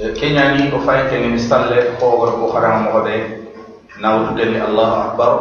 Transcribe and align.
Eh, 0.00 0.16
keñani 0.16 0.72
o 0.72 0.80
fayitengeni 0.80 1.36
stalle 1.36 1.92
hoogor 2.00 2.40
ko 2.40 2.48
haramohoɓe 2.56 3.14
nawtugeni 4.00 4.56
allahu 4.56 4.96
akbar. 5.04 5.32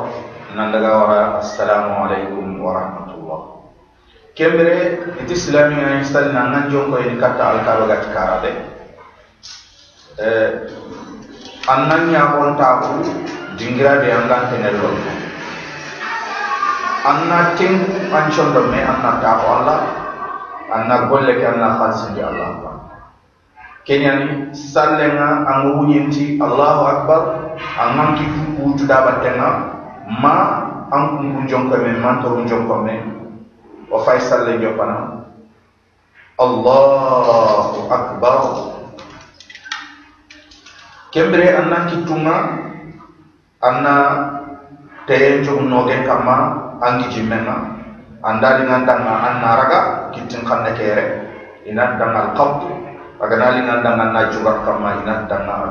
Nandaga 0.55 0.92
wara 0.92 1.20
assalamu 1.39 2.04
aleykum 2.04 2.59
wa 2.59 2.75
rahmatullah. 2.75 3.40
Kembere 4.35 5.08
iti 5.24 5.35
silaminani 5.40 6.03
stalle 6.03 6.35
nangan 6.35 6.67
jonkoyeni 6.67 7.16
katta 7.16 7.43
alkaaba 7.48 7.87
gati 7.95 8.09
karaɓe 8.11 8.50
eh, 10.20 10.50
annan 11.72 12.12
ñagontaku 12.12 13.08
dingiraɓe 13.56 14.12
angantenel 14.12 14.76
lon 14.84 14.98
anna 17.08 17.56
tengu 17.56 17.88
an 18.12 18.28
conɗon 18.36 18.68
me 18.68 18.84
anna 18.84 19.16
taako 19.24 19.48
allah. 19.64 19.80
Anna 20.76 21.08
golle 21.08 21.40
ke 21.40 21.46
anna 21.48 21.80
halsindi 21.80 22.20
allah. 22.20 22.48
akbar 22.52 22.91
kenyani 23.86 24.54
sallenga 24.54 25.45
an 25.50 25.73
wuñinti 25.77 26.38
allahu 26.38 26.81
akbar 26.85 27.22
an 27.81 27.88
ŋan 27.98 28.09
ki 28.17 28.26
wujudabattenga 28.62 29.48
ma 30.22 30.34
an 30.91 31.02
kunku 31.17 31.39
jonko 31.49 31.76
men 31.81 31.98
man 32.02 32.22
toru 32.22 32.45
men 32.86 33.02
o 33.89 33.98
fay 34.05 34.20
salle 34.20 34.59
jopana 34.62 35.25
allahu 36.39 37.86
akbar. 37.91 38.38
Kembere 41.11 41.52
anna 41.59 41.91
kittunga 41.91 42.36
anna 43.59 43.95
teyen 45.08 45.44
jogu 45.44 45.67
nogen 45.67 46.08
kamma 46.08 46.36
ngandanga 48.63 49.13
anna 49.27 49.50
raga 49.59 49.80
kittin 50.16 50.41
kanne 50.48 50.72
kere 50.77 51.03
ina 51.67 52.00
dangal 52.00 52.31
qabdu 52.31 52.91
aganali 53.21 53.59
ngandanga 53.63 54.05
na 54.11 54.21
juga 54.34 54.66
kamma 54.66 55.05
ina 55.05 55.30
danga 55.30 55.70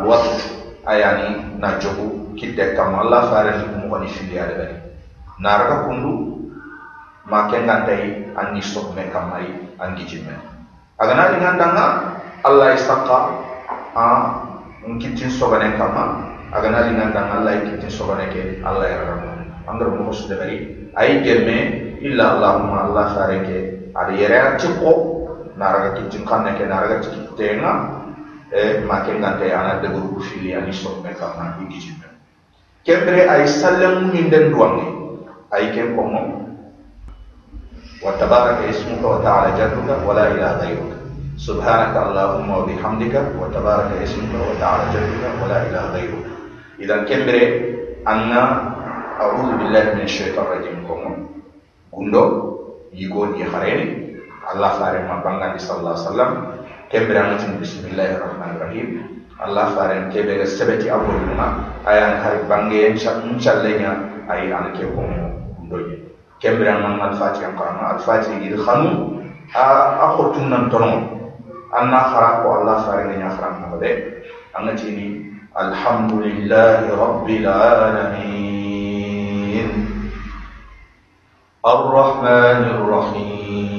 ayani 0.86 1.59
na 1.59 1.76
jogu 1.82 2.32
kitte 2.38 2.79
kamma 2.79 3.02
allah 3.04 3.26
fare 3.29 3.52
ni 3.59 3.90
woni 3.90 4.09
filiale 4.09 4.54
bari 4.54 4.76
naraga 5.42 5.84
kundu. 5.90 6.40
Ma 7.30 7.46
kengantai 7.46 8.26
anni 8.34 8.59
sokme 8.59 9.07
kamai 9.15 9.46
angi 9.79 10.02
jimme 10.02 10.34
aganali 10.98 11.38
ngandanga 11.38 11.87
allah 12.42 12.74
isaka 12.74 13.18
a 13.95 14.04
nkitin 14.82 15.30
sogane 15.30 15.79
kama 15.79 16.26
aganali 16.51 16.90
ngandanga 16.90 17.38
allah 17.38 17.54
ikitin 17.62 17.87
sogane 17.87 18.35
ke 18.35 18.59
allah 18.66 19.14
mo 19.70 20.10
su 20.10 20.26
debari 20.26 20.90
ay 20.98 21.23
gemme 21.23 21.59
illa 22.02 22.35
allahumma 22.35 22.90
allah 22.90 23.07
fareke 23.14 23.92
ada 23.95 24.10
yere 24.10 24.59
tikko 24.59 25.20
නරග 25.59 25.84
කිචින් 25.96 26.24
කන්න 26.24 26.46
එක 26.46 26.60
නරග 26.62 26.93
චිත්තේ 27.04 27.56
නම් 27.56 27.79
ඒ 28.52 28.70
මකෙන් 28.82 29.18
ගන්න 29.18 29.43
යන 29.43 29.82
දෙගුරු 29.82 30.23
ශිලිය 30.23 30.57
අනිසොත් 30.57 31.02
මේ 31.02 31.15
කරන 31.15 31.68
කිචින් 31.68 31.96
මේ 31.98 32.10
කේන්ද්‍රේ 32.87 33.29
අයිසල්ලම් 33.29 33.96
නින්දෙන් 34.12 34.52
රුවන්නේ 34.52 34.87
අයි 35.51 35.66
කේ 35.73 35.88
කොම 35.96 36.15
وتبارك 38.02 38.59
اسمك 38.68 39.02
وتعالى 39.04 39.48
جدك 39.59 40.09
ولا 40.09 40.24
اله 40.29 40.51
غيرك 40.52 40.92
سبحانك 41.37 41.96
اللهم 41.96 42.51
وبحمدك 42.51 43.14
وتبارك 43.40 43.90
اسمك 44.02 44.32
وتعالى 44.51 44.85
جدك 44.95 45.24
ولا 45.42 45.59
اله 45.62 45.82
غيرك 45.92 46.24
اذا 46.80 46.96
كبري 47.04 47.42
ان 48.09 48.32
اعوذ 49.20 49.51
بالله 49.59 49.85
من 49.95 50.01
الشيطان 50.01 50.46
الرجيم 50.46 50.79
كومون 50.88 51.16
غوندو 51.92 52.24
يغون 52.95 53.30
يخرين 53.37 53.80
الله 54.54 54.70
فارم 54.79 55.04
ما 55.10 55.15
بانغان 55.26 55.57
صلى 55.57 55.77
الله 55.79 55.93
عليه 55.96 56.10
وسلم 56.10 56.32
كمبري 56.91 57.20
ان 57.20 57.57
بسم 57.62 57.82
الله 57.91 58.10
الرحمن 58.18 58.51
الرحيم 58.55 58.88
الله 59.46 59.65
فارم 59.76 60.04
كبه 60.13 60.46
سبتي 60.46 60.88
اول 60.91 61.21
ما 61.38 61.48
ايان 61.88 62.13
هر 62.24 62.35
بانغي 62.49 62.79
ان 62.91 62.98
شاء 62.98 63.55
الله 63.57 63.71
اي 64.31 64.53
ان 64.53 64.66
كوم 64.78 65.09
غوندو 65.69 66.06
kembira 66.46 66.78
man 66.78 67.00
al-fatiha 67.00 67.56
qarama 67.56 67.95
al-fatiha 67.97 68.38
gidi 68.44 68.57
khanu 68.59 69.23
a 69.56 69.66
a 70.03 70.06
khotun 70.19 70.45
nan 70.51 70.67
tono 70.69 70.91
anna 71.72 72.00
khara 72.11 72.29
ko 72.44 72.47
allah 72.61 72.78
fare 72.85 73.07
nya 73.16 73.29
khara 73.33 73.56
mo 73.66 73.79
be 73.79 73.91
anati 74.53 74.89
ni 74.94 75.07
alhamdulillahi 75.56 76.91
rabbil 76.94 77.47
alamin 77.50 78.56
الرحمن 81.66 82.61
الرحيم 82.78 83.78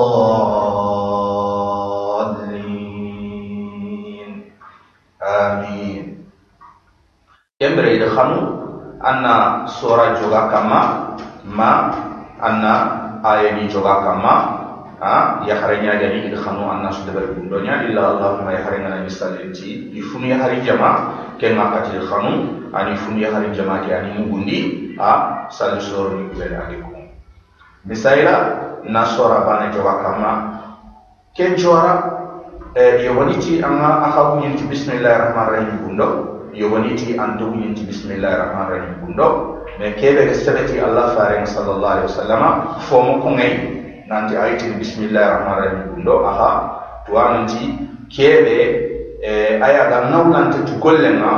Anna 9.11 9.67
sura 9.67 10.15
joga 10.15 10.47
kama 10.47 10.81
ma 11.43 11.71
anna 12.39 12.73
aya 13.23 13.59
ni 13.59 13.67
joga 13.67 13.99
kama 14.07 14.35
ha 15.01 15.41
ya 15.43 15.57
harenya 15.59 15.97
jadi 15.99 16.29
ida 16.31 16.37
khanu 16.39 16.63
anna 16.69 16.93
sudah 16.93 17.11
berbundonya 17.17 17.89
illa 17.89 18.15
allahumma 18.15 18.53
ya 18.55 18.61
harenya 18.63 18.89
na 18.93 18.97
misalinti 19.03 19.91
ifunu 19.97 20.31
ya 20.31 20.37
hari 20.39 20.61
jama 20.63 21.17
ke 21.41 21.51
ngakati 21.51 21.99
khanu 22.05 22.33
ani 22.71 22.93
funu 22.95 23.19
ya 23.19 23.33
hari 23.35 23.51
jama 23.51 23.83
ke 23.83 23.91
ani 23.91 24.15
mugundi 24.21 24.59
ha 24.95 25.45
sal 25.51 25.75
sura 25.81 26.15
ni 26.15 26.29
kubele 26.31 26.55
alikum 26.55 26.95
misaila 27.83 28.35
na 28.87 29.01
sura 29.03 29.41
bana 29.43 29.73
joga 29.73 29.93
kama 30.05 30.31
ken 31.33 31.57
jora 31.57 31.93
e 32.77 33.03
yoboniti 33.03 33.59
anga 33.59 34.05
akabu 34.07 34.45
yinti 34.45 34.69
bismillahirrahmanirrahim 34.69 35.81
bundo 35.83 36.30
yo 36.53 36.67
woniti 36.69 37.17
an 37.17 37.37
dowñinti 37.37 37.83
bisimillahi 37.87 38.35
rahmani 38.35 38.69
rahim. 38.71 38.93
Ɗum 39.01 39.13
ɗo 39.17 39.27
mais 39.79 39.93
keɓe 39.99 40.21
ɓe 40.27 40.33
sabati 40.33 40.79
allah 40.79 41.15
farema 41.15 41.45
sallllahu 41.45 41.85
alih 41.93 42.03
wa 42.03 42.09
sallama 42.19 42.49
fomo 42.89 43.13
koŋay 43.23 43.51
nanti 44.09 44.35
ayitini 44.35 44.75
bisimillahi 44.79 45.29
rahmani 45.29 45.61
rahim. 45.65 45.79
Ɗum 46.05 46.25
aha 46.25 46.51
tuwananti 47.05 47.61
keɓe 48.11 48.55
eh, 49.23 49.61
ayaga 49.61 50.09
nawlante 50.11 50.65
tu 50.65 50.73
golle 50.79 51.09
ŋa 51.21 51.31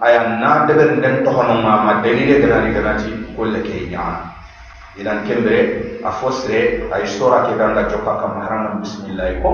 aya 0.00 0.20
na 0.40 0.64
deɓere 0.66 0.96
nden 0.96 1.24
tohonoma 1.24 1.72
ma 1.84 1.92
dalile 2.02 2.40
ganani 2.40 2.72
ganati 2.74 3.10
golle 3.36 3.60
ke 3.62 3.88
ñaana 3.92 4.32
ilan 4.98 5.24
kembere 5.28 6.00
a 6.04 6.10
fosre 6.10 6.88
ay 6.92 7.06
sora 7.06 7.44
ke 7.46 7.56
ganga 7.58 7.88
jokka 7.88 8.16
kam 8.20 8.40
harangan 8.40 8.80
bisimillahi 8.80 9.40
ko 9.42 9.50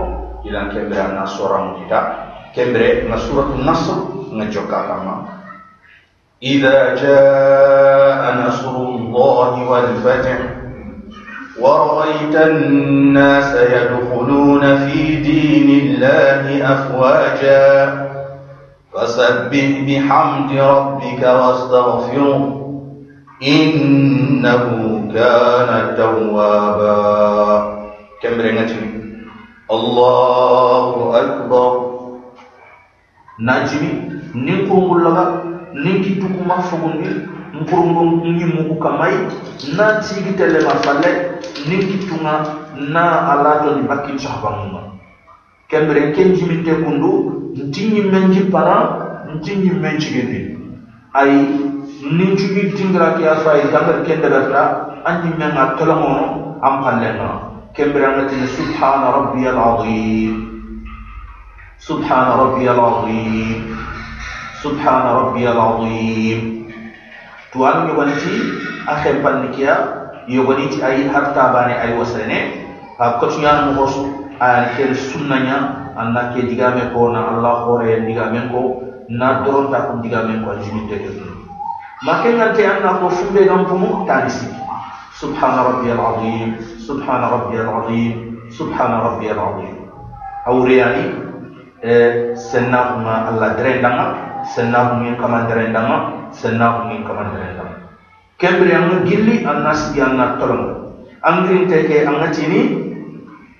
ilan 0.47 0.71
kembere 0.71 1.01
ana 1.03 1.27
soramuɗita 1.27 1.99
na 3.09 3.17
suratul 3.21 3.65
nasr 3.65 4.17
نجوكا 4.37 4.83
كما 4.83 5.25
إذا 6.43 6.95
جاء 6.95 8.47
نصر 8.49 8.77
الله 8.77 9.71
والفتح 9.71 10.39
ورأيت 11.61 12.37
الناس 12.37 13.55
يدخلون 13.57 14.77
في 14.79 15.17
دين 15.17 15.81
الله 15.81 16.73
أفواجا 16.75 18.07
فسبح 18.95 19.69
بحمد 19.89 20.53
ربك 20.59 21.23
واستغفره 21.23 22.63
إنه 23.43 24.65
كان 25.15 25.95
توابا 25.97 26.97
كم 28.23 28.41
الله 29.71 31.21
أكبر 31.21 31.96
نجمي 33.40 34.12
nin 34.34 34.68
kurungulaga 34.68 35.44
nin 35.76 36.00
kitukuma 36.04 36.62
fogundi 36.64 37.10
nkurungu 37.54 38.28
nyimuku 38.28 38.76
kamai 38.80 39.16
na 39.78 40.00
tigi 40.00 40.32
telema 40.40 40.70
falle 40.84 41.12
nin 41.68 41.80
kitunga 41.80 42.34
na 42.94 43.04
alato 43.32 43.76
ni 43.76 43.84
bakkin 43.88 44.18
sahabangunga 44.18 44.82
kembere 45.68 46.12
ken 46.16 46.34
jiminte 46.36 46.72
kundu 46.80 47.12
ntinyi 47.56 48.02
menji 48.08 48.48
para 48.48 48.78
ntinyi 49.36 49.70
menji 49.84 50.08
gindi 50.16 50.40
ay 51.14 51.32
nin 52.08 52.32
cugi 52.40 52.72
tingra 52.72 53.14
ki 53.20 53.28
afa 53.28 53.52
ay 53.52 53.64
dangar 53.68 54.00
kende 54.08 54.28
gata 54.32 54.62
anyi 55.04 55.36
menga 55.36 55.76
tolamono 55.76 56.56
am 56.64 56.80
pallenga 56.84 57.30
kembere 57.76 58.08
ngati 58.16 58.48
subhana 58.48 59.12
rabbiyal 59.12 59.60
azim 59.60 60.45
سبحان 61.86 62.28
ربي 62.40 62.72
العظيم 62.72 63.60
سبحان 64.64 65.06
ربي 65.16 65.46
العظيم 65.52 66.40
توان 67.54 67.90
يوانتي 67.90 68.36
أخي 68.88 69.14
بانكيا 69.24 69.76
يوانتي 70.28 70.86
أي 70.86 71.10
حتى 71.10 71.44
باني 71.54 71.82
أي 71.82 71.98
وسنة 71.98 72.40
كتيان 73.22 73.74
مغوص 73.74 73.96
أن 74.42 74.66
كير 74.78 74.94
سنة 74.94 75.50
أن 75.98 76.16
كي 76.34 76.42
ديغامي 76.42 76.94
كونا 76.94 77.22
الله 77.34 77.54
خوري 77.66 78.00
ديغامي 78.06 78.42
كو 78.54 78.92
na 79.12 79.44
doron 79.44 79.68
ta 79.72 79.92
kun 79.92 80.00
diga 80.00 80.24
men 80.24 80.40
ko 80.48 80.56
jini 80.64 80.88
te 80.88 80.96
ke 81.04 81.12
ma 82.08 82.24
ke 82.24 82.32
ngante 82.32 82.64
anna 82.64 82.96
ko 83.04 83.12
fumbe 83.12 83.44
gam 83.44 83.68
pumu 83.68 84.08
tanisi 84.08 84.48
subhana 85.20 85.68
rabbiyal 85.68 86.00
azim 86.00 86.56
subhana 86.80 87.28
rabbiyal 87.28 87.70
azim 87.84 88.40
subhana 88.48 89.04
rabbiyal 89.04 89.40
azim 89.52 89.76
awriyani 90.48 91.06
e 91.12 91.25
senna 92.37 92.97
kuma 92.97 93.29
allah 93.33 93.53
derendanga 93.57 94.07
senna 94.55 94.97
kuma 94.97 95.13
kama 95.21 95.39
derendanga 95.49 95.97
senna 96.33 96.81
kuma 96.81 96.97
kama 97.05 97.23
derendanga 97.37 97.77
kembri 98.37 98.73
ang 98.73 99.05
gilli 99.09 99.45
annas 99.49 99.93
di 99.97 100.01
anna 100.01 100.37
tolong. 100.37 100.93
Angrin 101.25 101.67
teke 101.67 102.05
angatini 102.05 102.93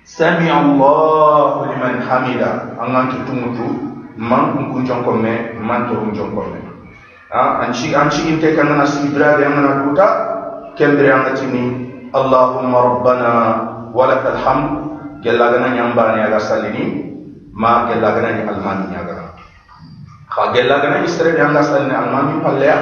sami 0.05 0.47
allah 0.47 1.65
liman 1.67 1.99
hamida. 2.05 2.77
Angan 2.77 3.09
kitumutu 3.11 3.65
man 4.15 4.69
kun 4.71 4.85
jonko 4.85 5.17
me 5.17 5.57
man 5.57 5.89
to 5.89 5.97
jonko 6.13 6.53
me 6.53 6.59
ah 7.33 7.61
anchi 7.65 7.91
anchi 7.91 8.33
inte 8.33 8.55
kan 8.55 8.71
na 8.71 8.85
sidra 8.85 9.37
de 9.37 9.45
amana 9.45 9.83
duta 9.83 10.07
kembre 10.77 11.11
anga 11.11 11.35
tini 11.35 11.91
allahumma 12.13 12.77
rabbana 12.81 13.31
walakal 13.91 14.37
hamd. 14.37 14.69
Gella 15.25 15.49
gana 15.49 15.73
nyamba 15.73 16.13
ni 16.15 16.21
aga 16.21 16.37
salini 16.39 17.06
ما 17.63 17.73
قال 17.87 18.01
لك 18.01 18.15
أنا 18.21 18.29
المانيا 18.53 19.01
غا 19.07 19.25
فقال 20.35 20.65
لك 20.69 20.83
أنا 20.85 21.03
استرد 21.05 21.37
عند 21.39 21.57
سالنا 21.61 21.95
المانيا 22.03 22.37
ولا 22.45 22.73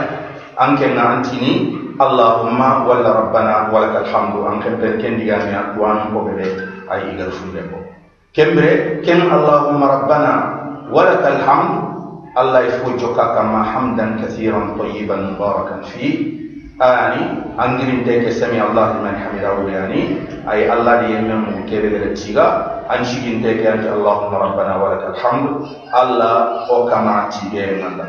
ان 0.63 0.72
كان 0.80 0.98
انتني 1.00 1.51
اللهم 2.06 2.60
ولا 2.88 3.10
ربنا 3.19 3.54
ولك 3.74 3.95
الحمد 4.04 4.36
ان 4.51 4.56
كان 4.63 4.75
كان 5.01 5.13
دي 5.18 5.31
غامي 5.31 5.80
وان 5.80 5.98
بوبي 6.13 6.44
اي 6.92 7.01
غير 7.18 7.30
فندبو 7.38 7.80
كمبري 8.36 8.75
كن 9.06 9.22
اللهم 9.38 9.80
ربنا 9.95 10.31
ولك 10.92 11.24
الحمد 11.33 11.74
الله 12.42 12.60
يفوجك 12.60 13.16
كما 13.36 13.60
حمدا 13.72 14.06
كثيرا 14.22 14.62
طيبا 14.80 15.16
مباركا 15.16 15.81
فيه 15.92 16.16
آني 16.81 17.24
أنجرين 17.66 18.04
تيك 18.06 18.30
سمي 18.30 18.60
الله 18.62 18.86
لمن 18.94 19.16
حمده 19.16 19.56
يعني 19.77 20.01
أي 20.51 20.74
الله 20.74 20.94
دي 21.01 21.07
يمم 21.16 21.66
كبير 21.69 22.04
التيغا 22.12 22.48
أنشيكين 22.95 23.44
تيك 23.44 23.62
أنت 23.66 23.86
اللهم 23.95 24.33
ربنا 24.36 24.74
ولك 24.83 25.04
الحمد 25.13 25.48
الله 26.01 26.33
هو 26.68 26.77
كما 26.92 27.30
تيغي 27.31 27.66
من 27.75 27.83
الله 27.89 28.07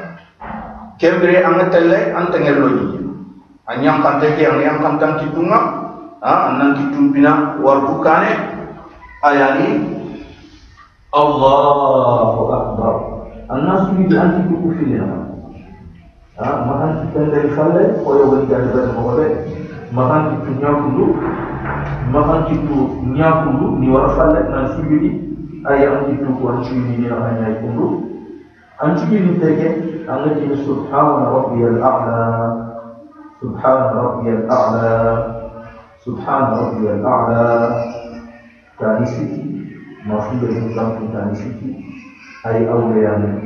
كبري 0.99 1.47
أنت 1.47 1.75
اللي 1.75 2.01
أنت 2.19 2.35
نلوني 2.37 2.87
أن 3.71 3.79
يمكن 3.85 4.13
تيك 4.21 4.39
أن 4.51 4.59
يمكن 4.69 4.93
تنكتونا 4.99 5.59
أن 6.25 6.59
نكتونا 6.59 7.13
بنا 7.15 7.33
واربوكاني 7.63 8.33
أياني 9.25 9.97
Allahu 11.17 12.41
Akbar. 12.53 12.95
Anas 13.49 13.89
ni 13.97 14.05
anti 14.13 14.41
buku 14.53 14.69
filem. 14.77 15.01
Ah, 15.07 15.26
makan 16.37 16.91
kita 17.09 17.33
dari 17.33 17.49
fale, 17.57 17.83
koyo 18.05 18.29
wali 18.29 18.45
gadi 18.45 18.69
bari 18.69 18.91
mo 18.93 19.17
be. 19.17 19.29
Makan 19.97 20.23
kita 20.45 20.51
nyakulu, 20.61 21.07
makan 22.13 22.41
kita 22.53 22.77
nyakulu 23.17 23.67
ni 23.81 23.87
wara 23.89 24.13
fale 24.13 24.41
na 24.45 24.77
sibidi 24.77 25.33
ay 25.65 25.89
ang 25.89 26.13
kita 26.13 26.29
ko 26.29 26.61
sibidi 26.61 27.01
ni 27.01 27.07
ang 27.09 27.41
ay 27.41 27.57
kundu. 27.65 28.05
Ang 28.85 29.01
sibidi 29.01 29.41
tege 29.41 29.69
ang 30.05 30.29
ni 30.37 30.53
subhana 30.61 31.25
rabbiyal 31.33 31.81
a'la. 31.81 32.25
Subhana 33.41 33.97
rabbiyal 33.97 34.45
a'la. 34.45 34.93
Subhana 36.05 36.53
rabbiyal 36.53 37.01
a'la. 37.01 37.45
Tadi 38.77 39.05
sisi 39.09 39.41
maksud 40.05 40.37
dari 40.45 40.69
Islam 40.69 41.01
kita 41.01 41.21
di 41.33 41.37
sini 41.41 41.71
ay 42.45 42.69
awliya 42.69 43.17
senang 43.25 43.46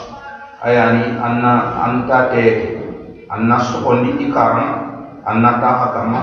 ayani 0.61 1.17
anna 1.17 1.81
anta 1.81 2.29
te 2.29 2.43
anna 3.33 3.57
sokondi 3.57 4.21
ikaram 4.29 4.69
anna 5.25 5.57
ta 5.57 5.69
hakama 5.81 6.21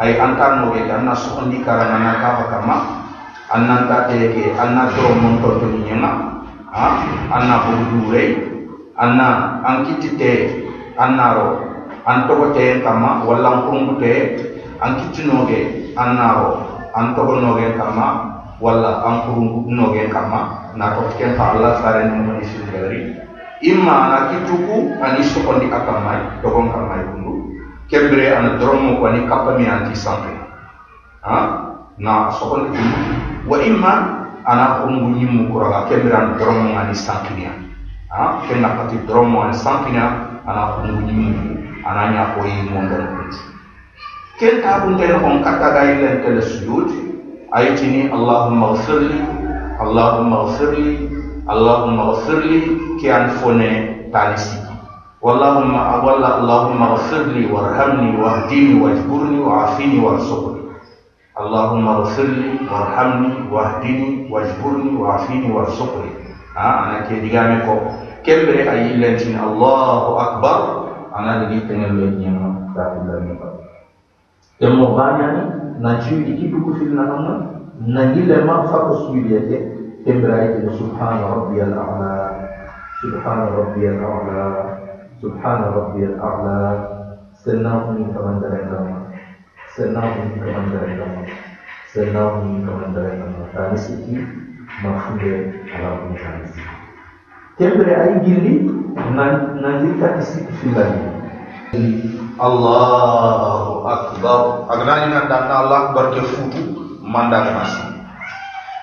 ay 0.00 0.16
anta 0.16 0.60
no 0.60 0.72
ge 0.72 0.88
anna 0.88 1.12
sokondi 1.12 1.60
karam 1.60 1.92
anna 1.92 2.12
ta 2.16 2.28
hakama 2.40 2.76
anna 3.52 3.84
ta 3.88 4.08
te 4.08 4.32
ke 4.32 4.56
anna 4.56 4.88
to 4.96 5.04
mon 5.20 5.38
to 5.44 5.60
to 5.60 5.66
nyama 5.84 6.40
ha? 6.72 6.86
Anna 7.36 7.56
budu 7.64 8.10
re 8.12 8.24
anna 8.96 9.60
ankiti 9.64 10.16
te 10.16 10.32
anna 10.96 11.26
ro 11.36 11.48
anto 12.08 12.52
te 12.56 12.80
kama 12.80 13.28
walla 13.28 13.68
kungu 13.68 14.00
te 14.00 14.12
ankiti 14.80 15.28
no 15.28 15.44
ge 15.48 15.92
anna 15.96 16.26
ro 16.36 16.48
an 16.96 17.12
togo 17.14 17.40
nogen 17.44 17.76
kama 17.76 18.06
walla 18.60 19.04
an 19.04 19.14
kurungu 19.28 19.68
nogen 19.68 20.08
kama. 20.08 20.72
Na 20.76 20.92
to 20.96 21.08
ken 21.16 21.36
fa 21.36 21.52
Allah 21.56 21.80
sare 21.80 22.08
no 22.08 22.24
mani 22.24 22.44
sirgari 22.44 23.16
imma 23.62 23.96
na 24.12 24.18
kituku 24.32 24.92
ani 25.00 25.24
sokondi 25.24 25.66
akamai 25.72 26.20
togon 26.44 26.68
kamai 26.68 27.00
kundu 27.08 27.56
kebre 27.88 28.28
an 28.36 28.60
dromo 28.60 29.00
ko 29.00 29.08
ni 29.12 29.24
kapami 29.24 29.64
anti 29.64 29.96
sanke 29.96 30.32
ha? 31.24 31.38
Na 31.96 32.28
sokondi 32.36 32.76
kundu 32.76 32.98
wa 33.48 33.56
imma 33.64 33.92
ana 34.44 34.84
kungu 34.84 35.16
nyimu 35.16 35.48
kuraga 35.48 35.88
kebre 35.88 36.12
an 36.12 36.36
dromo 36.36 36.76
ani 36.76 36.92
sankinya 36.92 37.52
ha? 38.12 38.44
Ken 38.44 38.60
na 38.60 38.76
pati 38.76 39.00
dromo 39.08 39.48
ani 39.48 39.56
sankinya 39.56 40.04
ana 40.44 40.76
kungu 40.76 41.00
nyimu 41.08 41.32
ana 41.86 42.02
nya 42.12 42.22
ko 42.36 42.44
yi 42.44 42.68
kundu 42.68 42.96
ken 44.36 44.60
tabun 44.60 45.00
tele 45.00 45.16
on 45.16 45.40
kata 45.40 45.72
gailen 45.72 46.20
tele 46.20 46.44
sujud. 46.44 47.06
Allahumma 47.56 48.76
ighfirli 48.76 49.16
allahumma 49.80 50.50
ighfirli 50.50 51.08
اللهم 51.46 51.98
اغفر 52.00 52.38
لي 52.50 52.60
كي 53.00 53.16
انفوني 53.16 53.70
تانسي 54.12 54.58
واللهم 55.22 55.74
ولا 56.06 56.30
اللهم 56.38 56.82
اغفر 56.82 57.22
لي 57.34 57.46
وارحمني 57.52 58.10
واهدني 58.22 58.80
واجبرني 58.82 59.38
وعافيني 59.40 59.98
وارزقني 60.04 60.60
اللهم 61.40 61.88
اغفر 61.88 62.22
لي 62.38 62.50
وارحمني 62.70 63.30
واهدني 63.52 64.10
واجبرني 64.32 64.90
وعافيني 64.96 65.52
وارزقني 65.52 66.10
ها 66.56 66.68
أنا 66.84 67.00
كي 67.06 67.20
ديغامي 67.20 67.56
كو 67.66 67.74
كيمبري 68.26 68.70
اي 68.70 68.96
لنتين 68.98 69.38
الله 69.38 70.22
اكبر 70.26 70.58
أنا 71.16 71.44
دي 71.48 71.58
نيما 71.62 71.86
لنيما 71.94 72.46
الله 72.74 73.14
لنيما 73.18 73.48
تمو 74.60 74.84
غانيا 74.98 75.30
نجي 75.78 76.14
ديكي 76.26 76.46
بكو 76.52 76.72
في 76.74 76.84
لنا 76.84 77.46
نجي 77.80 78.22
لما 78.30 78.62
فاكو 78.66 78.94
سويليتي 78.94 79.75
itu 80.06 80.70
Subhan 80.70 81.18
Rabbiyal 81.18 81.74
A'la, 81.74 82.38
Subhan 83.02 83.38
Rabbiyal 83.50 83.98
A'la, 83.98 84.46
Subhan 85.18 85.58
Rabbiyal 85.66 86.14
A'la, 86.14 86.62
senang 87.34 87.98
ni 87.98 88.06
kemandaran 88.14 88.70
nama, 88.70 89.10
senang 89.74 90.14
ni 90.30 90.38
kemandaran 90.38 90.94
nama, 90.94 91.22
senang 91.90 92.46
ni 92.46 92.62
kemandaran 92.62 93.18
nama. 93.18 93.42
Tadi 93.50 93.76
sini 93.82 94.14
mahfud 94.86 95.22
alam 95.74 95.96
ni 96.06 96.14
tadi. 96.22 96.54
Tembrai 97.58 98.22
gili, 98.22 98.68
nanti 99.58 99.88
tak 99.98 100.22
isi 100.22 100.46
film 100.62 100.92
Allahu 102.36 103.88
akbar. 103.88 104.68
Agnani 104.70 105.08
nan 105.08 105.26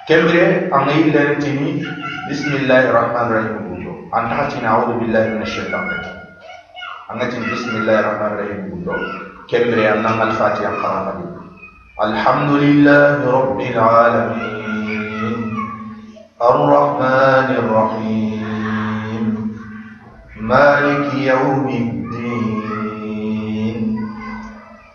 كمجة 0.09 0.75
أمي 0.75 1.03
لرتني 1.15 1.85
بسم 2.29 2.55
الله 2.55 2.89
الرحمن 2.89 3.23
الرحيم. 3.27 3.57
بوجو 3.57 3.93
أن 4.15 4.23
تحتي 4.29 4.57
نعوذ 4.61 4.99
بالله 4.99 5.23
من 5.29 5.41
الشيطان. 5.41 5.83
الرجيم 5.89 6.17
أنتي 7.11 7.39
بسم 7.51 7.71
الله 7.75 7.99
الرحمن 7.99 8.27
الرحيم. 8.27 8.61
بوجو 8.69 8.93
كمجة 9.49 9.93
أن 9.93 10.05
الفاتحة 10.27 10.73
قرأنا 10.83 11.13
الحمد 12.03 12.51
لله 12.51 13.31
رب 13.31 13.59
العالمين. 13.61 15.37
الرحمن 16.41 17.47
الرحيم. 17.63 19.25
مالك 20.41 21.13
يوم 21.13 21.67
الدين. 21.83 22.99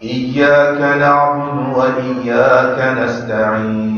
إياك 0.02 0.80
نعبد 1.00 1.56
وإياك 1.76 2.78
نستعين. 2.98 3.97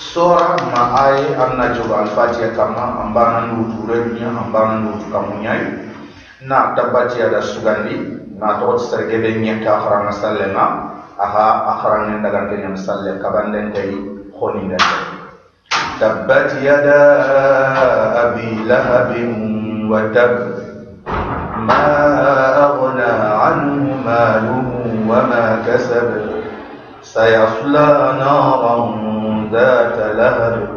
sora 0.00 0.56
maai 0.72 1.20
aye 1.20 1.36
anna 1.36 1.76
jogo 1.76 1.92
alfatiha 1.92 2.56
kama 2.56 3.04
ambanandu 3.04 3.68
turenya 3.76 4.32
ambanandu 4.32 4.96
kamunyai 5.12 5.92
na 6.40 6.72
tabbati 6.72 7.20
ada 7.20 7.44
sugandi 7.44 8.00
na 8.40 8.56
tawat 8.56 8.80
sergebe 8.80 9.36
nyeka 9.36 9.76
haranga 9.76 10.16
sallema 10.16 10.64
aha 11.20 11.76
aharanga 11.76 12.24
daga 12.24 12.48
kenya 12.48 12.72
salle 12.80 13.20
kabanden 13.20 13.76
kai 13.76 13.92
khoni 14.32 14.72
da 14.72 14.80
tabbat 16.00 16.56
yada 16.64 17.00
abi 18.32 18.64
lahabin 18.64 19.84
wa 19.84 20.08
tab 20.16 20.32
ma 21.60 21.84
aghna 22.72 23.10
anhu 23.52 24.00
maluhu 24.00 25.04
wa 25.04 25.28
ma 25.28 25.60
kasab. 25.68 26.40
Sayasla 27.00 28.22
naran 28.22 29.09
ذات 29.52 30.16
لهب 30.16 30.68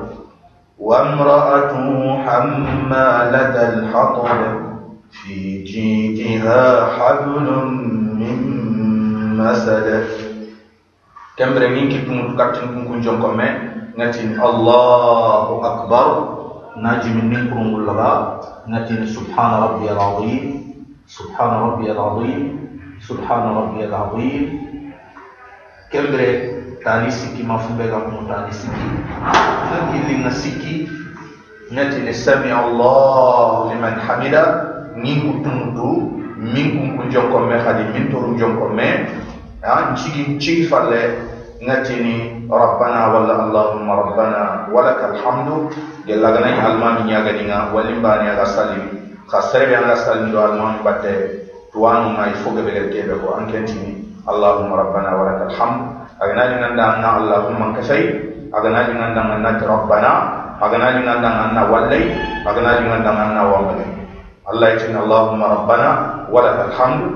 وامرأته 0.79 1.87
حمالة 2.23 3.55
الحطب. 3.73 4.27
في 5.11 5.63
جيدها 5.63 6.85
حبل 6.85 7.47
من 8.19 8.39
مسد. 9.37 10.07
كمبر 11.37 11.59
برمين 11.59 11.89
كيف 11.89 12.05
كون 12.05 12.37
كاتين 12.37 12.67
كون 12.73 12.85
كون 12.87 13.01
جون 13.01 13.21
كومي 13.21 13.49
الله 14.49 15.47
أكبر 15.65 16.07
نجم 16.77 17.17
من 17.17 17.29
منكم 17.29 17.85
لغا 17.85 18.41
ناتين 18.67 19.05
سبحان 19.05 19.51
ربي 19.63 19.91
العظيم 19.91 20.43
سبحان 21.07 21.53
ربي 21.65 21.91
العظيم 21.91 22.41
سبحان 23.01 23.43
ربي 23.57 23.85
العظيم 23.85 24.43
كم 25.91 26.03
برمين 26.11 26.52
tani 26.83 27.11
siki 27.11 27.43
mafumbe 27.43 27.83
taanisiki 27.87 28.27
mafumbega 28.27 28.51
siki 28.51 28.71
taanisiki 29.69 30.11
ili 30.11 30.23
nasiki 30.23 30.89
natine 31.71 32.13
samia 32.13 32.57
allahu 32.65 33.69
liman 33.73 33.93
hamida 33.99 34.65
ni 34.95 35.15
kutunutu 35.15 36.11
min 36.37 36.77
kunku 36.79 37.03
jonkomme 37.09 37.57
hadi 37.59 37.83
min 37.93 38.11
toru 38.11 38.35
jonkomme 38.35 39.07
cigi 39.95 40.37
cigi 40.39 40.63
falle 40.67 41.17
ngatini 41.63 42.47
rabbana 42.51 43.07
wala 43.07 43.33
allahumma 43.47 43.95
rabbana 43.95 44.41
walaka 44.73 45.15
alhamdu 45.15 45.71
gellaganayi 46.05 46.59
almami 46.59 47.07
ñaganiga 47.11 47.71
wallimbani 47.73 48.27
aga 48.29 48.45
salimi 48.45 49.15
xa 49.31 49.41
serebe 49.41 49.75
anga 49.79 49.95
salmido 49.95 50.43
almami 50.43 50.83
batte 50.83 51.47
tuwanunga 51.71 52.27
il 52.27 52.35
faut 52.43 52.51
geɓeger 52.51 52.91
keɓe 52.91 53.15
ko 53.23 53.33
ankentini 53.39 54.03
allahumma 54.27 54.75
rabbana 54.83 55.09
walaka 55.15 55.43
alhamdu 55.49 55.92
agana 56.23 56.43
ñinanda 56.55 56.83
anna 56.95 57.07
allahumma 57.19 57.75
kasay 57.75 58.03
agana 58.55 58.87
ñinanda 58.87 59.21
annati 59.35 59.63
rabbana 59.67 60.11
agana 60.63 60.87
ñinanda 60.95 61.29
anna 61.51 61.61
wallay 61.67 62.03
agana 62.47 62.79
ñinanda 62.79 63.11
anna 63.11 63.41
wallay 63.43 63.83
allah 64.47 64.67
yitin 64.71 64.95
allahumma 64.95 65.45
rabbana 65.59 65.89
walaka 66.31 66.71
alhamdu 66.71 67.07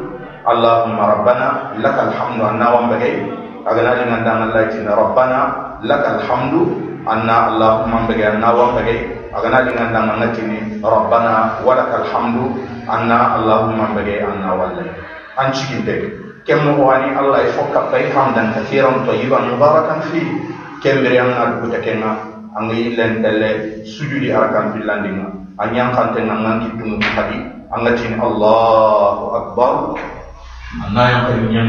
allahumma 0.43 1.03
rabbana 1.15 1.47
laka 1.79 2.01
alhamdu 2.11 2.41
anna 2.43 2.65
wambalay 2.75 3.15
agana 3.63 3.91
ñinanda 4.03 4.31
allah 4.43 4.59
yitin 4.67 4.87
rabbana 4.91 5.39
laka 5.87 6.07
alhamdu 6.19 6.61
anna 7.07 7.35
allahumma 7.55 8.03
mbege 8.03 8.27
anna 8.27 8.51
wambalay 8.51 8.99
agana 9.31 9.63
ñinanda 9.63 9.99
annatini 10.03 10.83
rabbana 10.83 11.63
walaka 11.63 12.03
alhamdu 12.03 12.59
anna 12.91 13.39
allahumma 13.39 13.95
mbege 13.95 14.19
anna 14.19 14.51
wallay 14.51 14.89
anchi 15.39 15.63
cikin 15.71 16.26
wani 16.55 17.09
allah 17.11 17.43
e 17.43 17.51
fokka 17.51 17.91
bay 17.91 18.07
hamdan 18.11 18.55
kathiran 18.55 19.03
tayyiban 19.03 19.51
mubarakan 19.51 19.99
fi. 20.07 20.21
Kembere 20.79 21.19
an 21.19 21.33
adu 21.33 21.67
kenga 21.83 22.11
an 22.55 22.69
yilen 22.71 23.19
telle 23.19 23.83
sujudi 23.83 24.31
arkan 24.31 24.77
billandinga 24.77 25.27
anyang 25.59 25.91
kante 25.91 26.21
nangan 26.23 26.69
kitunu 26.69 27.01
hadi 27.17 27.41
an 27.73 27.83
tini 27.97 28.15
allahu 28.15 29.25
akbar. 29.35 29.73
Anna 30.87 31.03
yang 31.09 31.23
kalinya 31.27 31.63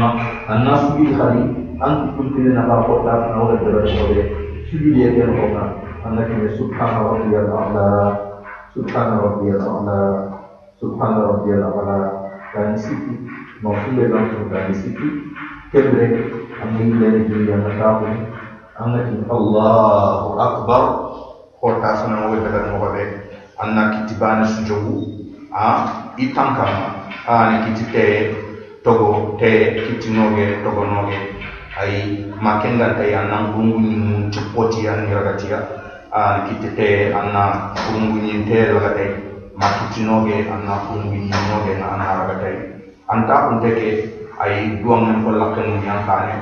anna 0.47 0.73
sujudi 0.87 1.11
hadi 1.17 1.43
an 1.79 2.11
kulkile 2.15 2.51
na 2.53 2.67
ba 2.67 2.83
ko 2.83 3.03
ta 3.07 3.31
na 3.31 3.39
wala 3.39 3.55
da 3.55 3.87
shore 3.87 4.23
shi 4.67 4.75
ne 4.83 5.15
ya 5.15 5.25
ko 5.25 5.45
na 5.55 5.63
annaki 6.03 6.35
ne 6.35 6.49
subhana 6.59 6.99
rabbiyal 7.07 7.47
a'la 7.47 7.87
subhana 8.75 9.15
rabbiyal 9.23 9.63
a'la 9.63 9.99
subhana 10.75 11.19
rabbiyal 11.23 11.63
a'la 11.63 11.97
dan 12.51 12.75
siki 12.75 13.15
뭐 13.61 13.75
흘러간 13.75 14.31
분과 14.31 14.67
있기 14.67 14.97
때문에 15.71 16.39
amindan 16.59 17.47
yang 17.47 17.63
tahu 17.79 18.03
angati 18.79 19.15
Allahu 19.27 20.29
akbar 20.39 20.83
ko 21.59 21.67
ta 21.79 21.95
sana 21.95 22.27
wo 22.31 22.39
daga 22.39 22.75
mo 22.75 22.91
be 22.95 23.03
anna 23.59 23.91
kitibana 23.95 24.43
sujogu 24.47 25.03
a 25.51 26.11
itanka 26.15 26.67
a 27.27 27.35
ni 27.51 27.57
kitite 27.67 28.35
togo 28.83 29.35
te 29.39 29.83
kitinoge 29.87 30.63
togo 30.63 30.83
noge 30.87 31.19
ay 31.75 32.23
makenga 32.39 32.95
te 32.99 33.11
anna 33.15 33.51
ngungu 33.51 33.79
ni 33.79 33.95
mun 33.95 34.31
chupoti 34.31 34.87
ya 34.87 34.99
ni 34.99 35.11
ragatia 35.11 35.59
a 36.11 36.43
ni 36.43 36.55
kitite 36.55 37.11
anna 37.11 37.75
gungu 37.75 38.19
ni 38.23 38.43
te 38.47 38.71
ragatai 38.71 39.11
makitinoge 39.59 40.47
anna 40.47 40.87
gungu 40.87 41.11
ni 41.11 41.27
noge 41.27 41.71
na 41.79 41.99
anna 41.99 42.07
ragatai 42.23 42.78
anta 43.09 43.49
unteke 43.49 44.05
ay 44.37 44.79
duang 44.79 45.09
nan 45.09 45.25
ko 45.25 45.33
lakkan 45.33 45.81
yang 45.81 46.05
kane 46.05 46.37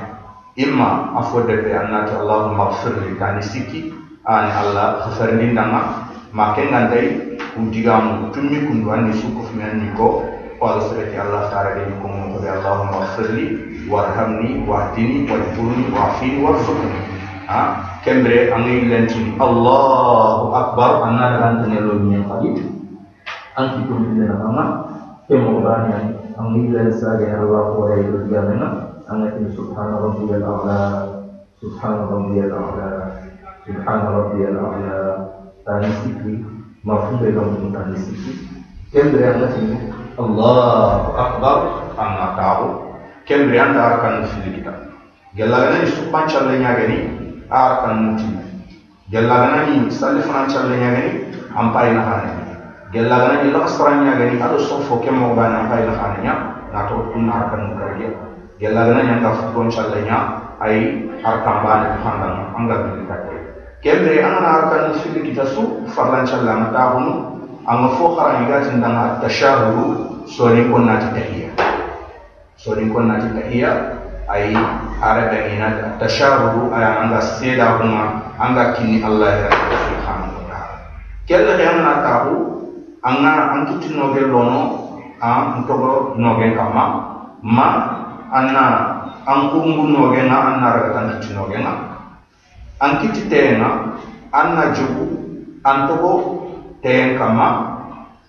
imma 0.54 1.16
afode 1.16 1.64
pe 1.64 1.70
anna 1.72 2.04
ta 2.04 2.20
allahumma 2.20 2.70
li 3.02 3.16
kani 3.16 3.42
siki. 3.42 3.80
An 4.28 4.52
allah 4.52 5.08
khafarni 5.08 5.56
danga 5.56 6.04
makenga 6.36 6.92
tay 6.92 7.16
ujigamu 7.56 8.28
tummi 8.28 8.60
kundu 8.68 8.92
sukuf 9.16 9.48
men 9.56 9.80
ni 9.80 9.88
ko 9.96 10.20
qala 10.60 10.84
sirati 10.84 11.16
allah 11.16 11.48
ta'ala 11.48 11.88
ni 11.88 11.96
ko 12.02 12.06
mo 12.12 12.36
allahumma 12.36 13.08
ighfir 13.08 13.28
li 13.32 13.46
warhamni 13.88 14.68
wahdini 14.68 15.24
wajburni 15.24 15.88
wafini 15.96 16.44
warzuqni. 16.44 17.00
Ha? 17.48 17.60
Kembre 18.04 18.52
angi 18.52 18.84
lentini 18.84 19.32
Allahu 19.40 20.52
akbar. 20.52 21.08
Anna 21.08 21.24
dalam 21.40 21.54
tenelo 21.64 21.96
ni 22.04 22.20
tadi 22.20 22.50
anki 23.56 23.80
tu 23.88 23.94
ni 23.96 24.22
na 24.22 24.36
ama 24.38 24.64
kemo 25.26 25.64
bani 25.64 26.17
angi 26.38 26.70
len 26.70 26.88
sage 26.94 27.26
Allah 27.26 27.74
ko 27.74 27.90
ay 27.90 28.06
lu 28.06 28.30
gamena 28.30 28.94
anaki 29.10 29.50
subhana 29.58 29.98
rabbiyal 29.98 30.46
a'la 30.46 30.82
subhana 31.58 32.06
rabbiyal 32.06 32.54
a'la 32.54 32.90
subhana 33.66 34.06
rabbiyal 34.06 34.54
a'la 34.54 34.98
tani 35.66 35.90
sikri 35.98 36.46
mafhum 36.86 37.18
dalam 37.18 37.74
tani 37.74 37.96
sikri 37.98 38.38
kembre 38.94 39.26
anaki 39.26 39.66
Allahu 40.18 41.10
akbar 41.18 41.58
anna 41.98 42.26
ta'ala 42.38 42.70
kembri 43.26 43.58
anda 43.58 43.98
arkan 43.98 44.30
fili 44.30 44.62
kita 44.62 44.74
gella 45.34 45.58
gana 45.66 45.82
ni 45.82 45.90
supan 45.90 46.26
gella 52.92 53.16
gana 53.18 53.42
na 53.44 53.50
la 53.52 53.60
asra 53.64 53.90
nya 54.00 54.16
gani 54.16 54.40
ado 54.40 54.58
sofo 54.58 54.98
kemo 55.00 55.34
bana 55.34 55.66
ampai 55.66 55.84
na 55.86 55.92
hane 55.96 56.18
nya. 56.22 56.34
Na 56.72 56.84
to 56.88 57.08
kun 57.12 57.28
arkan 57.28 57.72
mukarge 57.72 58.06
gella 58.60 58.80
gana 58.88 59.02
nya 59.02 59.16
ka 59.24 59.30
fupon 59.38 59.68
challe 59.70 60.04
nya 60.04 60.18
ai 60.60 61.08
arkan 61.24 61.56
bana 61.64 61.96
handan 62.04 62.34
anga 62.56 62.76
bi 62.88 63.04
ka 63.08 63.16
kembri 63.84 64.18
anda 64.20 64.48
arkan 64.64 64.96
fili 65.00 65.30
kita 65.32 65.46
su 65.46 65.84
farlan 65.94 66.26
challe 66.26 66.48
na 66.50 66.68
ta 66.72 66.92
hunu 66.96 67.40
anga 67.68 67.88
fo 67.96 68.16
khara 68.16 68.40
ni 68.40 68.48
gatin 68.48 68.80
dan 68.80 69.20
tashahuru 69.20 70.24
so 70.26 70.48
ni 70.52 70.68
kon 70.68 70.84
na 70.88 70.98
tahiyya 71.00 71.48
soni 72.58 72.90
ko 72.90 73.06
nati 73.06 73.30
tahiyya 73.38 73.70
ay 74.26 74.50
ara 74.98 75.30
dangina 75.30 75.94
tasharudu 76.02 76.74
aya 76.74 77.06
anga 77.06 77.22
seda 77.22 77.78
kuma 77.78 78.34
anga 78.34 78.74
kini 78.74 78.98
allah 78.98 79.46
ya 79.46 79.50
subhanahu 79.86 80.42
wa 80.42 80.44
ta'ala 80.50 80.76
kella 81.30 81.54
na 81.54 81.92
anga 83.08 83.32
antu 83.56 83.72
tino 83.80 84.12
ge 84.12 84.22
lono 84.32 84.60
a 85.20 85.28
ntogo 85.58 86.12
no 86.20 86.30
ge 86.38 86.52
kama 86.58 86.84
ma 87.56 87.68
anna 88.32 88.64
an 89.24 89.40
kurungunnogenga 89.52 90.36
anna 90.36 90.66
ragatan 90.76 91.06
kittinogenga 91.16 91.72
an 92.80 92.90
kitti 93.00 93.28
teyenga 93.28 93.96
anna 94.32 94.72
jogu 94.76 95.04
an 95.64 95.88
togo 95.88 96.12
teyen 96.84 97.16
kamma 97.18 97.48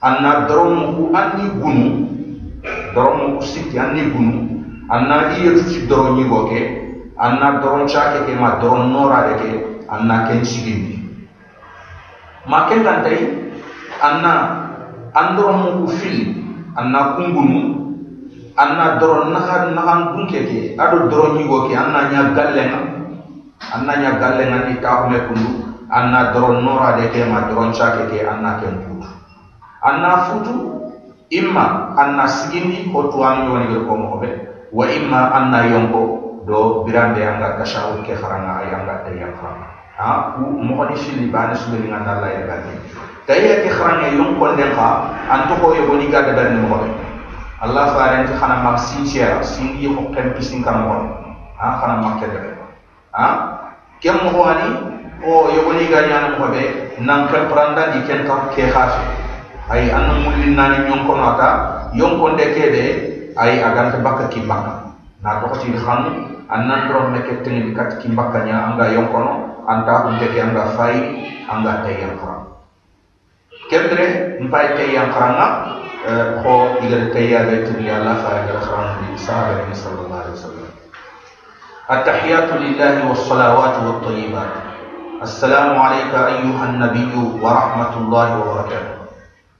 anna 0.02 0.48
doromuku 0.48 1.12
anni 1.16 1.46
gunu 1.60 1.88
doromuku 2.96 3.44
sikki 3.44 3.76
anni 3.80 4.08
gunu 4.12 4.64
anna 4.90 5.36
iyetuti 5.36 5.88
doron 5.88 6.16
ñigo 6.18 6.48
ke 6.50 6.60
anna 7.20 7.60
doron 7.62 7.88
cake 7.88 8.26
ke 8.26 8.34
ma 8.40 8.60
doron 8.64 8.90
norade 8.92 9.36
ke 9.44 9.50
anna 9.92 10.24
ken 10.28 10.44
sigindi 10.44 11.04
ma 12.48 12.66
ken 12.72 12.84
gantay 12.84 13.20
anna 15.20 15.28
an 15.28 15.36
doromuku 15.36 15.88
fili 16.00 16.26
anna 16.80 17.20
kungunu 17.20 17.60
anna 18.56 18.96
doron 19.00 19.36
nahan 19.36 19.76
nahan 19.76 20.00
bunke 20.16 20.40
ke 20.48 20.60
ado 20.80 21.12
doron 21.12 21.40
yigo 21.44 21.68
ke 21.68 21.76
anna 21.76 22.08
nya 22.08 22.32
gallenga 22.32 22.80
anna 23.76 23.94
nya 24.00 24.12
gallenga 24.16 24.72
ni 24.72 24.80
tahume 24.80 25.20
kundu. 25.28 25.52
Anna 25.90 26.30
doron 26.30 26.62
nora 26.62 27.02
de 27.02 27.10
ke 27.10 27.26
ma 27.26 27.50
doron 27.50 27.74
chake 27.74 28.14
ke 28.14 28.22
anna 28.22 28.62
ken 28.62 28.78
putu 28.86 29.10
anna 29.82 30.30
futu 30.30 30.54
imma 31.34 31.98
anna 31.98 32.30
sigindi 32.30 32.94
hotu 32.94 33.18
an 33.26 33.50
yoni 33.50 33.74
ko 33.74 33.94
mo 33.98 34.22
be 34.22 34.30
wa 34.70 34.86
imma 34.86 35.34
anna 35.34 35.66
yonko 35.66 36.46
do 36.46 36.86
birande 36.86 37.26
anga 37.26 37.58
tashawu 37.58 38.06
ke 38.06 38.14
faranga 38.22 38.62
ay 38.62 38.70
anga 38.70 39.79
te 40.00 40.06
yang 40.06 40.24
faranga 40.24 40.32
ha? 40.32 40.36
Ku 40.36 40.44
mo 40.64 40.88
di 40.88 40.96
fili 40.96 41.28
bana 41.28 41.56
sumeli 41.56 41.92
ngana 41.92 42.22
la 42.24 42.28
ya 42.32 42.42
gadi 42.48 42.74
tayi 43.28 43.68
ke 43.68 43.70
faranga 43.76 44.08
yonko 44.16 44.56
den 44.56 44.72
ka 44.72 45.12
an 45.28 45.48
to 45.48 45.56
ko 45.60 45.76
yoboni 45.76 46.08
gada 46.08 46.32
ben 46.34 46.64
mo 46.64 46.80
be 46.80 46.90
allah 47.60 47.92
farenti 47.92 48.34
xana 48.40 48.64
mak 48.64 48.80
sintiera 48.80 49.44
singi 49.44 49.92
ko 49.92 50.08
ken 50.16 50.32
pisin 50.34 50.64
kan 50.64 50.88
mo 50.88 51.04
ha? 51.60 51.68
Xana 51.84 51.96
mak 52.00 52.14
kede 52.24 52.56
ha? 53.12 53.28
Kem 54.00 54.16
mo 54.24 54.32
wani 54.40 54.70
o 55.20 55.52
yogoni 55.52 55.92
ga 55.92 56.08
nyana 56.08 56.40
mo 56.40 56.48
be 56.48 56.96
nan 57.00 57.28
kan 57.28 57.52
pranda 57.52 57.92
di 57.92 58.08
ken 58.08 58.24
ta 58.24 58.48
ke 58.56 58.72
khafi 58.72 59.04
ay 59.70 59.92
an 59.92 60.24
mulin 60.24 60.56
nani 60.56 60.88
nyon 60.88 61.06
ko 61.06 61.14
nata 61.20 61.92
yon 61.94 62.18
ko 62.20 62.36
de 62.36 62.86
ay 63.36 63.64
aganta 63.64 64.00
bakka 64.00 64.32
ki 64.32 64.48
bakka 64.48 64.96
na 65.20 65.44
to 65.44 65.60
ci 65.60 65.76
xan 65.76 66.32
an 66.48 66.68
nan 66.68 66.88
do 66.88 67.12
me 67.12 67.20
ke 67.22 67.44
tin 67.44 67.68
di 67.68 67.76
kat 67.76 68.00
ki 68.00 68.16
bakka 68.16 68.48
anga 68.48 68.88
yon 68.96 69.12
ko 69.12 69.20
no 69.20 69.49
anta 69.70 69.94
ko 70.04 70.10
خران 78.66 79.18
صحابة 79.18 79.74
صلى 79.74 80.00
الله 80.06 80.18
عليه 80.22 80.32
وسلم 80.34 80.68
التحيات 81.92 82.50
لله 82.54 82.94
والصلوات 83.10 83.76
والطيبات 83.86 84.54
السلام 85.22 85.80
عليك 85.80 86.14
أيها 86.16 86.64
النبي 86.66 87.14
ورحمة 87.42 87.94
الله 87.98 88.28
وبركاته 88.40 88.96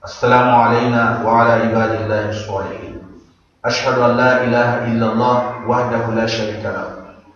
السلام 0.04 0.48
علينا 0.54 1.02
وعلى 1.24 1.52
عباد 1.52 1.90
الله 2.00 2.28
الصالحين 2.30 2.96
أشهد 3.64 3.98
أن 3.98 4.12
لا 4.16 4.44
إله 4.44 4.70
إلا 4.90 5.06
الله 5.12 5.36
وحده 5.68 6.02
لا 6.16 6.26
شريك 6.26 6.64
له 6.64 6.88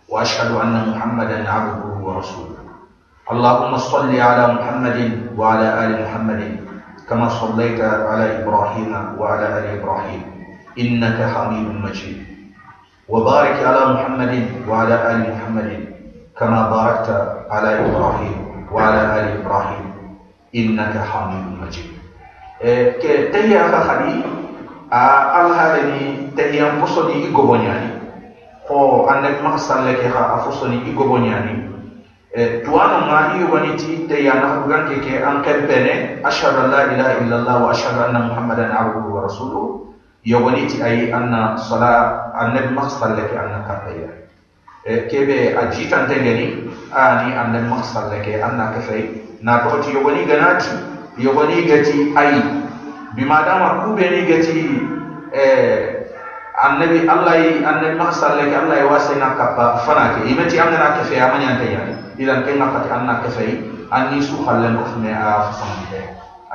وأشهد 0.08 0.50
أن 0.56 0.74
محمدا 0.90 1.50
عبده 1.50 1.84
ورسوله 2.06 2.53
اللهم 3.24 3.76
صل 3.76 4.12
على 4.20 4.44
محمد 4.52 4.98
وعلى 5.36 5.68
آل 5.84 5.90
محمد 6.04 6.42
كما 7.08 7.28
صليت 7.28 7.80
على 7.80 8.44
إبراهيم 8.44 8.92
وعلى 9.18 9.46
آل 9.58 9.64
إبراهيم. 9.80 10.22
إنك 10.78 11.18
حميد 11.32 11.68
مجيد. 11.84 12.18
وبارك 13.08 13.56
على 13.64 13.82
محمد 13.94 14.34
وعلى 14.68 14.96
آل 15.10 15.18
محمد 15.32 15.70
كما 16.36 16.60
باركت 16.68 17.08
على 17.50 17.70
إبراهيم 17.88 18.36
وعلى 18.72 19.00
آل 19.16 19.26
إبراهيم. 19.40 19.84
إنك 20.54 20.94
حميد 21.10 21.46
مجيد. 21.64 21.88
تهيأ 23.32 23.62
خالي 23.72 24.20
الله 24.92 25.56
هذه 25.64 25.92
تهيأ 26.36 26.76
فصلي 26.84 27.24
إيغوبونياني. 27.24 27.90
هو 28.68 29.08
أنك 29.08 29.40
ما 29.40 29.56
صلى 29.56 29.92
لك 29.92 30.12
فصلي 30.44 30.76
إيغوبونياني. 30.92 31.56
Eh, 32.34 32.62
tuwano 32.66 33.06
ma 33.06 33.38
iyo 33.38 33.46
wani 33.46 33.78
ti 33.78 34.06
te 34.10 34.24
ya 34.26 34.34
na 34.34 34.58
hugan 34.58 34.90
ke 34.90 34.98
ke 35.06 35.22
an 35.22 35.38
kempene 35.46 36.18
eh. 36.18 36.26
ashhadu 36.26 36.66
an 36.66 36.70
la 36.74 36.90
ilaha 36.90 37.22
illallah 37.22 37.56
wa 37.62 37.70
ashhadu 37.70 38.10
anna 38.10 38.26
muhammadan 38.26 38.74
abduhu 38.74 39.14
wa 39.14 39.22
rasulu 39.22 39.86
yo 40.26 40.42
wani 40.42 40.66
ti 40.66 40.82
ayi 40.82 41.14
anna 41.14 41.54
sala 41.54 42.34
annabi 42.34 42.74
maqsal 42.74 43.14
laki 43.14 43.38
anna 43.38 43.62
kafaya 43.62 44.10
eh, 44.82 45.06
kebe 45.06 45.54
ajitan 45.54 46.10
tengeni 46.10 46.74
ani 46.90 47.38
annabi 47.38 47.70
maqsal 47.70 48.10
laki 48.10 48.34
anna 48.34 48.74
kafai. 48.74 49.14
Na 49.38 49.70
ko 49.70 49.78
ti 49.78 49.94
yo 49.94 50.02
wani 50.02 50.26
ganati 50.26 50.74
yo 51.14 51.38
wani 51.38 51.62
gati 51.62 52.18
ayi 52.18 52.42
bima 53.14 53.46
dama 53.46 53.86
ku 53.86 53.94
ni 53.94 54.26
gati 54.26 54.82
eh 55.30 55.93
annabi 56.64 57.04
allah 57.04 57.36
annabi 57.60 57.92
mahsallake 58.00 58.54
allah 58.56 58.76
yi 58.80 58.86
wasena 58.88 59.36
kappa 59.36 59.84
fanake 59.84 60.24
imeti 60.24 60.56
amna 60.56 60.96
kafe 60.96 61.20
amanya 61.20 61.60
tayani 61.60 61.94
idan 62.16 62.40
ken 62.48 62.56
na 62.56 62.72
anna 62.88 63.20
ke 63.20 63.28
fay 63.36 63.50
anni 63.92 64.24
su 64.24 64.40
khallen 64.40 64.80
ko 64.80 64.84
fune 64.96 65.12
a 65.12 65.52
fasamde 65.52 66.00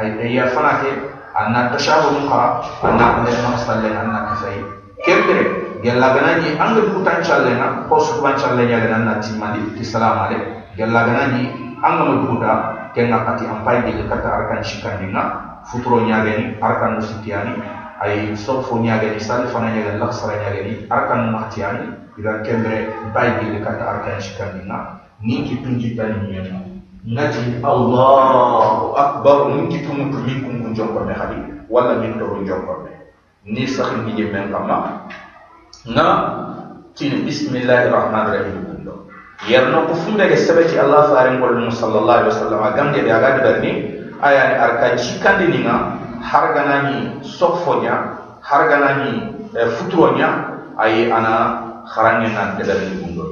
ay 0.02 0.34
ya 0.34 0.50
fana 0.50 0.82
ke 0.82 0.90
anna 1.38 1.70
tashabu 1.70 2.26
khara 2.26 2.66
anna 2.82 3.22
ne 3.22 3.32
ma 3.46 3.54
sallen 3.62 3.94
anna 3.94 4.20
ke 4.34 4.36
fay 4.42 4.58
kembere 5.06 5.44
gella 5.86 6.08
ganani 6.18 6.58
anga 6.58 6.82
butan 6.90 7.22
challe 7.22 7.54
na 7.56 7.86
ko 7.88 8.00
su 8.02 8.18
ban 8.24 8.34
challe 8.36 8.66
nya 8.66 8.82
gana 8.82 8.98
na 9.06 9.14
timani 9.22 9.78
ti 9.78 9.84
salam 9.86 10.26
ale 10.26 10.66
gella 10.76 11.06
ganani 11.06 11.54
anga 11.86 12.04
ma 12.04 12.16
duda 12.26 12.54
ken 12.98 13.14
na 13.14 13.24
kati 13.30 13.46
ampai 13.46 13.86
de 13.86 14.04
kata 14.10 14.28
arkan 14.28 14.60
shikandinga 14.66 15.24
futuro 15.70 16.02
nya 16.04 16.26
gani 16.26 16.58
arkan 16.60 16.98
sitiani 17.00 17.79
ay 18.00 18.32
sofo 18.36 18.80
nya 18.80 18.96
gani 19.04 19.20
sal 19.20 19.44
fana 19.52 19.76
nya 19.76 19.84
gani 19.92 20.00
laksara 20.00 20.40
nya 20.40 20.50
gani 20.56 20.74
arkan 20.88 21.36
mahtiani 21.36 21.86
idan 22.16 22.40
kembere 22.48 22.88
bay 23.12 23.28
de 23.44 23.60
kata 23.60 23.84
arkan 23.84 24.16
shikandinga 24.24 25.04
ni 25.20 25.44
kitu 25.44 25.68
jitani 25.76 26.32
nyema 26.32 26.64
ngati 27.04 27.60
allahu 27.64 28.96
akbar 28.96 29.52
ni 29.56 29.68
kitu 29.72 29.92
mutu 29.92 30.20
min 30.24 30.38
kum 30.48 30.56
kun 30.64 30.72
jokko 30.76 31.04
me 31.04 31.12
hadi 31.16 31.40
wala 31.68 32.00
min 32.00 32.16
do 32.16 32.40
jokko 32.48 32.88
me 32.88 32.92
ni 33.44 33.68
sax 33.68 33.92
ni 34.08 34.16
je 34.16 34.32
men 34.32 34.48
kama 34.52 35.08
na 35.88 36.06
tin 36.96 37.24
bismillahir 37.28 37.92
rahmanir 37.92 38.48
rahim 38.48 38.64
kundo 38.68 39.08
yerno 39.48 39.88
ko 39.92 39.94
funde 40.08 40.24
ge 40.28 40.40
sabati 40.40 40.80
allah 40.80 41.12
faare 41.12 41.36
ngol 41.40 41.56
mu 41.68 41.72
sallallahu 41.72 42.20
alaihi 42.24 42.32
wasallam 42.32 42.60
gamde 42.76 43.00
be 43.04 43.12
aga 43.12 43.30
berni 43.44 43.72
aya 44.24 44.42
ni 44.52 44.56
arka 44.60 44.88
cikande 45.00 45.48
ni 46.20 46.26
nga 46.26 46.28
har 46.28 46.46
ganani 46.54 47.24
sofonya 47.24 47.96
har 48.44 48.62
ganani 48.68 49.32
futronya 49.80 50.30
ay 50.78 51.12
ana 51.12 51.64
kharanye 51.88 52.28
nan 52.36 52.56
berni 52.60 53.00
kundo 53.02 53.24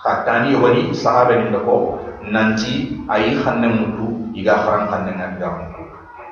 khatani 0.00 0.56
wani 0.56 0.94
sahaba 0.96 1.36
ni 1.36 1.52
ko 1.60 2.00
nanti 2.32 2.96
ayi 3.08 3.36
khanne 3.44 3.68
mutu 3.68 4.32
iga 4.32 4.56
kharan 4.64 4.88
khanne 4.88 5.12
na 5.16 5.36
ga 5.36 5.48
mutu. 5.60 5.82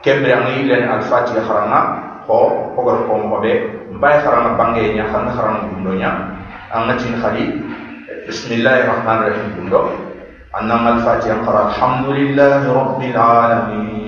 Kembre 0.00 0.32
ang 0.32 0.48
ilen 0.56 0.88
al 0.88 1.02
fatiha 1.04 1.42
kharana 1.44 1.80
ko 2.24 2.72
ko 2.72 2.80
gar 2.86 2.98
ko 3.04 3.12
mo 3.28 3.40
be 3.44 3.52
mbay 3.92 4.24
kharana 4.24 4.56
bange 4.56 4.96
nya 4.96 5.04
khanne 5.12 5.30
kharana 5.36 5.68
bundo 5.68 5.92
nya 6.00 6.10
ang 6.72 6.88
tin 6.96 7.20
khali 7.20 7.44
bismillahir 8.24 8.88
rahmanir 8.88 9.36
rahim 9.36 9.68
al 10.64 10.98
fatiha 11.04 11.36
qara 11.44 11.60
alhamdulillahi 11.72 12.66
rabbil 12.72 13.16
alamin 13.20 14.07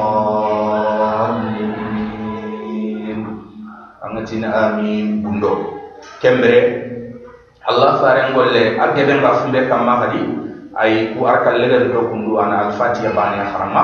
atina 4.21 4.49
amin 4.77 5.19
ah, 5.19 5.21
bundo. 5.25 5.51
Kembere 6.21 6.91
allah 7.65 8.01
faren 8.01 8.33
golle 8.33 8.77
a 8.77 8.93
geben 8.97 9.21
ga 9.21 9.31
funde 9.45 9.69
kamma 9.69 9.93
kadi 10.07 10.21
ay 10.77 11.13
ku 11.13 11.25
arkal 11.29 11.61
legal 11.61 11.93
do 11.93 12.01
kundu 12.09 12.41
ana 12.41 12.69
alfatiha 12.69 13.13
bani 13.13 13.37
harama 13.37 13.83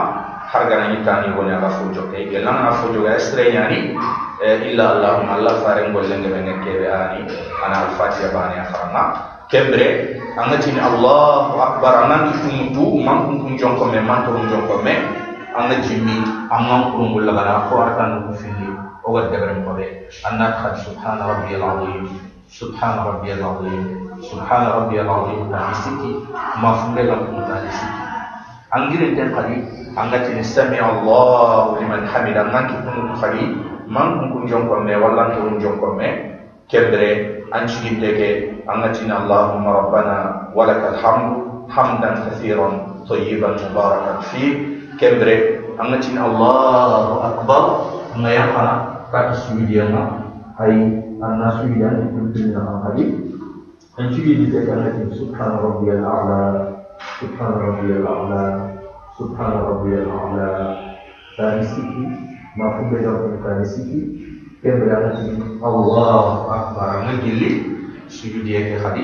har 0.49 0.63
gana 0.71 0.89
ni 0.95 1.03
tani 1.05 1.29
woni 1.37 1.53
aga 1.53 1.69
fojo 1.77 2.09
kay 2.09 2.25
gelan 2.31 2.57
na 2.65 2.71
fojo 2.81 3.05
ga 3.05 3.13
estre 3.19 3.53
nyani 3.53 3.93
eh, 4.41 4.71
illa 4.73 4.97
allahumma 4.97 5.37
allah 5.37 5.53
faren 5.61 5.93
golle 5.93 6.09
ngebe 6.09 6.39
ne 6.41 6.53
kebe 6.65 6.87
ani 6.89 7.21
ana 7.61 7.75
alfatiha 7.91 8.33
bani 8.33 8.57
harama 8.65 9.03
kembre 9.51 10.17
angatini 10.41 10.81
allahu 10.81 11.55
akbar 11.61 11.93
anan 12.09 12.33
ifuntu 12.33 12.97
man 13.05 13.29
kun 13.29 13.35
kun 13.45 13.53
jonko 13.61 13.85
me 13.93 13.99
man 14.01 14.25
to 14.25 14.31
jonko 14.49 14.81
me 14.81 14.95
ko 17.67 17.73
arkan 17.81 18.29
هو 19.07 19.19
الدبر 19.19 19.51
المقابل. 19.51 19.87
أن 20.31 20.41
أدخل 20.41 20.77
سبحان 20.77 21.19
ربي 21.31 21.55
العظيم. 21.55 22.03
سبحان 22.49 22.99
ربي 23.07 23.33
العظيم. 23.33 23.83
سبحان 24.21 24.67
ربي 24.67 25.01
العظيم. 25.01 25.51
تعيسيتي 25.51 26.11
مفهوم 26.63 26.95
لكم 26.99 27.39
تعيسيتي 27.47 27.99
أنجل 28.75 29.17
تنقلي 29.17 29.57
أنك 29.97 30.25
نستمع 30.39 30.89
الله 30.89 31.79
لمن 31.79 32.07
حمد. 32.07 32.37
أنك 32.37 32.67
كنت 32.83 33.15
تخلي 33.15 33.55
من 33.87 34.33
كنت 34.33 34.49
جنكم. 34.51 34.87
ولا 35.03 35.23
كنت 35.35 35.61
جنكم. 35.63 35.99
كبري 36.69 37.11
أن 37.55 37.67
شجبتك 37.67 38.19
أنتنا 38.67 39.13
اللهم 39.23 39.67
ربنا 39.67 40.47
ولك 40.55 40.81
الحمد. 40.93 41.47
حمدا 41.69 42.09
كثيرا. 42.27 42.67
طيبا 43.09 43.49
مباركا. 43.71 44.13
فيه. 44.19 44.51
كبري 44.99 45.39
أنتنا 45.79 46.21
الله 46.25 47.27
أكبر. 47.29 47.63
ما 48.17 48.31
يقرأ؟ 48.33 48.96
tanisuyidiyama 49.11 50.03
ay 50.57 50.73
annasuyidan 51.21 52.13
kullu 52.13 52.53
amali 52.53 53.05
dan 53.97 54.13
juga 54.13 54.31
dibacakan 54.37 54.93
itu 55.09 55.25
subhana 55.25 55.57
rabbiyal 55.57 56.05
a'la 56.05 56.41
subhana 57.17 57.55
rabbiyal 57.57 58.05
a'la 58.05 58.43
subhana 59.17 59.57
rabbiyal 59.65 60.05
a'la. 60.05 60.51
Dari 61.37 61.61
sisi 61.65 62.05
maupun 62.57 62.93
beda 62.93 63.37
dari 63.41 63.65
sisi 63.65 63.99
yang 64.61 64.81
berarti 64.81 65.37
Allah 65.61 66.25
akbar. 66.49 66.89
Ngejili 67.09 67.49
sujud 68.09 68.45
dia 68.45 68.73
ke 68.73 68.81
tadi 68.81 69.03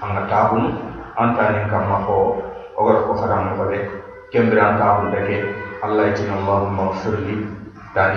angkat 0.00 0.26
tahun 0.28 0.62
antara 1.16 1.64
yang 1.64 1.68
kamu 1.72 1.96
ko 2.04 2.18
ogar 2.76 2.96
ko 3.08 3.12
kadang 3.16 3.56
ko 3.56 3.64
dek 3.72 3.84
kemberan 4.28 4.76
tahun 4.76 5.12
dek 5.12 5.28
Allah 5.84 6.04
itu 6.12 6.24
Allahumma 6.28 6.96
firli 7.00 7.44
dari 7.92 8.16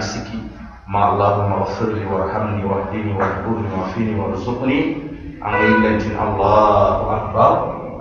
ما 0.87 1.01
اللهم 1.11 1.51
اغفر 1.51 1.85
لي 1.85 2.05
وارحمني 2.05 2.63
واهدني 2.63 3.11
واجبرني 3.17 3.67
وعافني 3.75 4.13
وارزقني 4.19 4.79
عليك 5.41 6.03
الله 6.25 7.15
أكبر. 7.17 7.51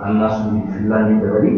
الناس 0.05 0.35
بالله 0.71 1.01
جبلي. 1.21 1.53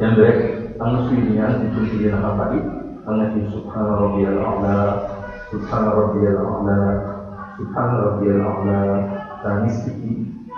جنبك 0.00 0.38
الناس 0.80 1.06
بالله 1.12 1.92
لنا 2.00 2.18
نقطعي 2.24 2.60
انك 3.08 3.32
سبحان 3.54 3.86
ربي 4.02 4.28
الأعلى 4.28 4.78
سبحان 5.52 5.84
ربي 5.84 6.24
الأعلى 6.28 6.80
سبحان 7.58 7.90
ربي 8.04 8.26
الأعلى 8.30 8.80
تانيسكي 9.44 10.12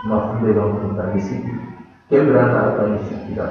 مفهوم 0.07 0.43
لهم 0.57 0.97
تانيسكي 0.97 1.53
كم 2.11 2.27
رانا 2.35 2.75
تانيسكي 2.79 3.35
لا 3.37 3.47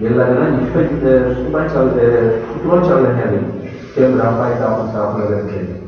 جل 0.00 0.08
جلاله 0.08 0.56
سبحان 0.72 1.68
الله 1.76 2.32
سبحان 2.64 2.82
الله 2.82 3.08
يعني 3.20 3.69
apa 3.98 4.44
itu 4.54 4.62
apa 4.62 4.82
sah 4.94 5.18
lagi 5.18 5.82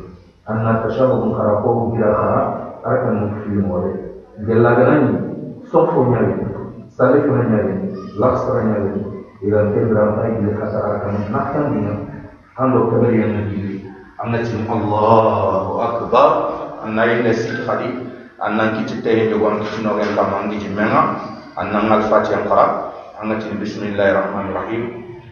anna 0.51 0.83
tashabu 0.83 1.31
karapo 1.39 1.95
bila 1.95 2.11
kara 2.19 2.41
akan 2.83 3.15
mufil 3.31 3.63
mole 3.63 3.93
gela 4.43 4.75
gela 4.75 4.95
ni 4.99 5.11
sofo 5.71 6.11
nyali 6.11 6.35
salif 6.91 7.23
na 7.31 7.47
nyari 7.47 7.75
lax 8.19 8.35
na 8.51 8.61
nyari 8.67 8.93
ila 9.47 9.61
kebra 9.71 10.03
ta 10.19 10.23
ila 10.35 10.51
kasara 10.59 10.93
kan 11.07 11.15
nakkan 11.31 11.65
dina 11.79 11.95
ando 12.59 12.91
kabari 12.91 13.23
yang 13.23 13.33
nabi 13.39 13.87
amna 14.19 14.43
cin 14.43 14.67
allahu 14.67 15.79
akbar 15.79 16.29
anna 16.83 17.07
ila 17.07 17.31
sit 17.31 17.63
khadi 17.63 18.03
anna 18.43 18.83
kiti 18.83 18.99
tene 18.99 19.31
de 19.31 19.39
wan 19.39 19.63
kiti 19.63 19.87
no 19.87 19.95
gen 19.95 20.11
kam 20.19 20.35
angi 20.35 20.59
jimenga 20.59 21.23
anna 21.55 21.79
ngal 21.87 22.03
fatiha 22.11 22.51
qara 22.51 22.67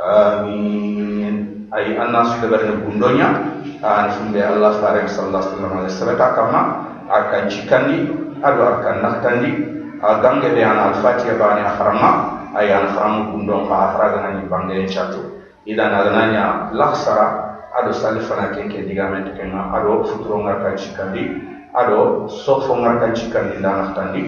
آمين 0.00 1.34
أي 1.74 2.02
الناس 2.02 2.30
كبرنا 2.42 2.74
بندونيا 2.84 3.30
an 3.80 4.12
sumbe 4.12 4.44
allah 4.44 4.76
fare 4.76 5.08
sallallahu 5.08 5.40
alaihi 5.56 5.88
wasallam 5.88 6.20
kama 6.20 6.60
akan 7.08 7.42
cikandi 7.48 8.12
ado 8.44 8.60
akan 8.76 8.96
naktandi 9.00 9.50
agange 10.04 10.52
be 10.52 10.60
an 10.60 10.76
al-fatiha 10.92 11.40
bani 11.40 11.64
akhrama 11.64 12.10
ay 12.60 12.68
an 12.68 12.92
khram 12.92 13.32
gundon 13.32 13.64
ka 13.72 13.76
akhraga 13.88 14.18
nani 14.20 14.44
bange 14.52 14.84
chatu 14.84 15.40
idan 15.64 15.96
agananya 15.96 16.68
laksara 16.76 17.56
ado 17.72 17.92
salifana 17.96 18.52
kenke 18.52 18.84
digamente 18.84 19.32
kenga 19.32 19.72
ado 19.72 20.04
futuro 20.04 20.44
ngar 20.44 20.60
kan 20.60 20.76
cikandi 20.76 21.24
ado 21.72 22.28
sofo 22.28 22.76
ngar 22.84 23.00
kan 23.00 23.16
cikandi 23.16 23.64
dan 23.64 23.74
naktandi 23.88 24.22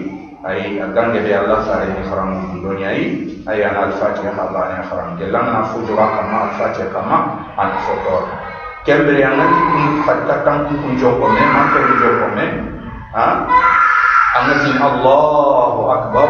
أي 0.46 0.84
أدنى 0.84 1.18
بيا 1.18 1.40
الله 1.40 1.62
سعر 1.66 1.82
يخرم 2.00 2.26
من 2.26 2.56
الدنيا 2.56 2.90
أي 2.90 3.28
أي 3.48 3.70
أنا 3.70 3.84
الفاتحة 3.84 4.30
خلا 4.36 4.80
يخرم 4.80 5.16
جلنا 5.18 5.60
نفوز 5.60 5.90
كما 5.90 6.44
الفاتحة 6.44 6.88
كما 6.94 7.18
أنا 7.58 7.76
فطور 7.86 8.22
كم 8.86 8.98
بري 9.06 9.26
أنا 9.26 9.44
كم 9.44 10.02
حتى 10.06 10.34
كم 10.44 10.58
كم 10.70 10.96
جوكو 10.96 11.26
من؟ 11.28 11.42
ما 11.54 11.62
كم 11.74 11.86
جوكو 12.02 12.26
من؟ 12.38 12.50
ها؟ 13.14 13.46
أنا 14.38 14.52
زين 14.58 14.82
الله 14.82 15.94
أكبر. 15.94 16.28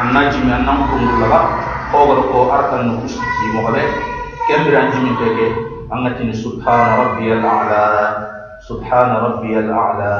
أنا 0.00 0.30
جميع 0.30 0.56
نام 0.56 0.78
كم 0.90 1.02
دلوا 1.22 1.42
هو 1.94 2.12
ركوا 2.12 2.54
أركان 2.54 2.88
نقص 2.88 3.14
في 3.14 3.46
مهلة 3.54 3.86
كم 4.48 4.64
بري 4.64 4.76
أنا 4.78 4.90
جميع 4.90 5.12
تيجي 5.18 5.48
أنا 5.92 6.10
تين 6.18 6.32
سبحان 6.32 7.00
ربي 7.00 7.32
الأعلى 7.32 7.86
سبحان 8.68 9.10
ربي 9.16 9.58
الأعلى. 9.58 10.16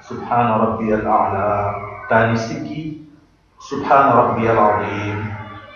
سبحان 0.00 0.48
ربي 0.50 0.94
الأعلى, 0.94 0.94
سبحان 0.94 0.94
ربي 0.94 0.94
الأعلى. 0.94 1.74
Tani 2.08 2.36
siki 2.36 3.00
subhana 3.58 4.12
rabbiyal 4.14 4.60
azim 4.60 5.18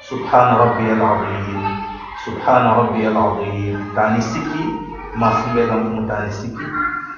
subhana 0.05 0.55
rabbiyal 0.61 1.03
azim 1.03 1.61
subhana 2.25 2.71
rabbiyal 2.85 3.17
azim. 3.17 3.77
Tani 3.97 4.21
siki 4.21 4.64
mafumbe 5.17 5.67
kan 5.67 5.83
mutane 5.88 6.31
siki 6.31 6.67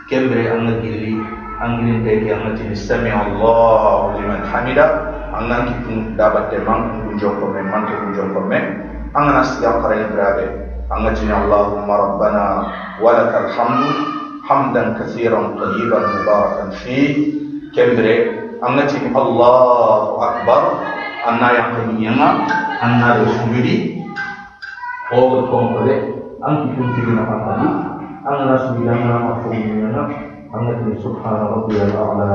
kembre 0.09 0.49
anga 0.49 0.81
gilli 0.81 1.21
angilin 1.61 2.01
teke 2.07 2.31
anga 2.33 2.57
tini 2.57 2.77
sami 2.77 3.13
Allah 3.13 4.17
liman 4.17 4.43
hamida 4.49 4.87
anga 5.37 5.69
ki 5.69 5.75
pun 5.85 5.97
dabatte 6.17 6.59
man 6.65 7.05
kun 7.05 7.19
joko 7.21 7.53
men 7.53 7.69
man 7.69 7.85
kun 7.85 8.11
joko 8.17 8.41
men 8.41 8.65
anga 9.13 9.43
nasi 9.45 9.61
yang 9.61 9.85
kare 9.85 10.09
brabe 10.09 10.47
anga 10.89 11.11
tini 11.13 11.35
Allahumma 11.35 11.95
rabbana 12.01 12.45
hamdu 13.53 13.91
hamdan 14.49 14.97
kathiran 14.97 15.55
tayyiban 15.61 16.05
mubarakan 16.17 16.69
fi 16.81 16.97
kembre 17.77 18.40
anga 18.61 18.85
tini 18.85 19.09
Allahu 19.17 20.21
akbar 20.21 20.63
anna 21.25 21.49
yang 21.53 21.71
kenyanga 21.77 22.29
anna 22.81 23.25
rusuli 23.25 24.05
oh 25.17 25.49
kongkole 25.49 25.95
anki 26.41 26.67
pun 26.77 26.89
tigina 26.97 27.25
tadi? 27.25 27.69
Angna 28.21 28.55
subidana 28.69 29.17
mafhumina 29.17 30.05
angna 30.53 30.73
ti 30.85 30.93
subhana 31.01 31.57
rabbiyal 31.57 31.93
a'la 31.97 32.33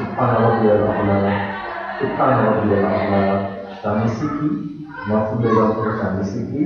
subhana 0.00 0.36
rabbiyal 0.48 0.80
a'la 0.80 1.18
subhana 2.00 2.40
rabbiyal 2.40 2.84
a'la 2.88 3.22
kami 3.84 4.08
siki 4.08 4.48
mafhumina 5.04 5.76
kami 5.76 6.24
siki 6.24 6.62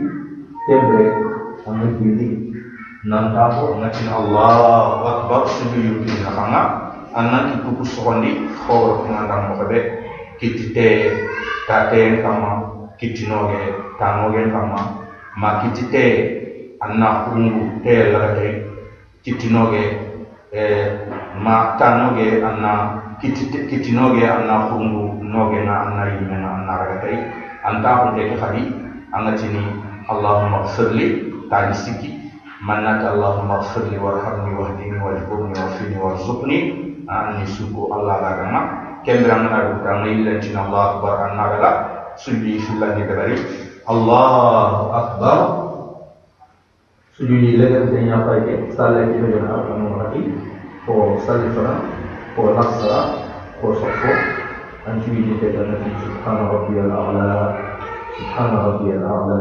tebre 0.71 1.07
ki 7.14 7.57
kuku 7.64 7.85
sokondi 7.85 8.49
khawr 8.66 9.09
ngandang 9.09 9.49
mokabe 9.53 9.79
kitite 10.40 11.12
taten 11.68 12.23
kama 12.23 12.51
kitinoge 12.99 13.75
tanoge 13.99 14.51
kama 14.51 14.81
ma 15.37 15.62
kitite 15.62 16.05
anna 16.81 17.25
kungu 17.25 17.83
te 17.83 18.12
lagate 18.12 18.66
kitinoge 19.25 19.83
e 20.53 20.62
ma 21.38 21.77
tanoge 21.79 22.42
anna 22.42 23.03
kitinoge 23.21 24.25
anna 24.27 24.68
kungu 24.71 25.23
noge 25.23 25.64
na 25.64 25.75
anna 25.87 26.03
yime 26.14 26.37
na 26.38 26.49
anna 26.57 26.73
raga 26.79 26.97
tay 27.03 27.16
anta 27.66 27.90
ko 28.01 28.07
ke 28.16 28.35
khadi 28.38 28.62
anga 29.12 29.33
tini 29.37 29.62
allahumma 30.09 30.64
ighfirli 30.64 31.07
tani 31.51 31.75
sikki 31.75 32.11
mannata 32.62 33.12
allahumma 33.12 33.61
ighfirli 33.61 33.99
warhamni 33.99 34.55
wahdini 34.55 34.99
wajburni 34.99 35.53
wafini 35.59 35.97
warzuqni 35.99 36.88
anni 37.09 37.44
suku 37.49 37.88
allah 37.88 38.16
la 38.21 38.31
gama 38.37 38.61
kembra 39.05 39.35
ngana 39.40 39.59
du 39.64 39.75
ta 39.85 39.92
ngi 40.05 40.12
lentin 40.25 40.57
allah 40.57 40.83
akbar 40.92 41.14
anna 41.33 41.44
gala 41.57 41.71
sulli 42.21 42.61
sulani 42.61 43.03
dabari 43.09 43.37
allah 43.88 44.92
akbar 45.01 45.38
sujudi 47.18 47.59
legal 47.59 47.90
te 47.90 47.99
nya 48.05 48.23
fay 48.23 48.40
ke 48.47 48.55
sala 48.79 49.09
ki 49.11 49.18
do 49.18 49.42
na 49.42 49.59
ko 49.66 49.73
rati 49.99 50.23
ko 50.87 51.18
sali 51.27 51.51
fara 51.51 51.75
ko 52.38 52.55
nasra 52.55 52.99
ko 53.59 53.75
sokko 53.75 54.12
an 54.87 55.03
sujudi 55.03 55.35
te 55.42 55.51
nabi 55.51 55.90
subhana 56.05 56.47
rabbiyal 56.47 56.92
a'la 56.94 57.29
subhana 58.14 58.59
rabbiyal 58.71 59.03
a'la 59.03 59.40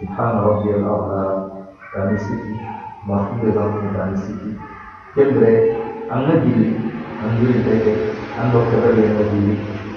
subhana 0.00 0.38
rabbiyal 0.48 0.84
a'la 0.94 1.22
dan 1.92 2.16
siki 2.16 2.52
ko 3.04 3.78
dan 3.92 4.12
siki 4.16 4.50
kembre 5.12 5.52
an 6.10 6.28
gili 6.44 6.76
an 7.22 7.30
gili 7.40 7.56
te 7.64 7.72
ke 7.84 7.92
an 8.36 8.52
do 8.52 8.60
ke 8.68 8.76
da 8.82 8.90
ne 8.92 9.24
gili 9.32 9.54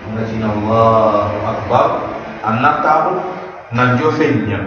an 0.08 0.16
sina 0.28 0.48
allah 0.52 1.32
akbar. 1.52 1.88
An 2.48 2.64
natabu 2.64 3.20
nan 3.76 3.98
jo 4.00 4.12
fenya 4.16 4.60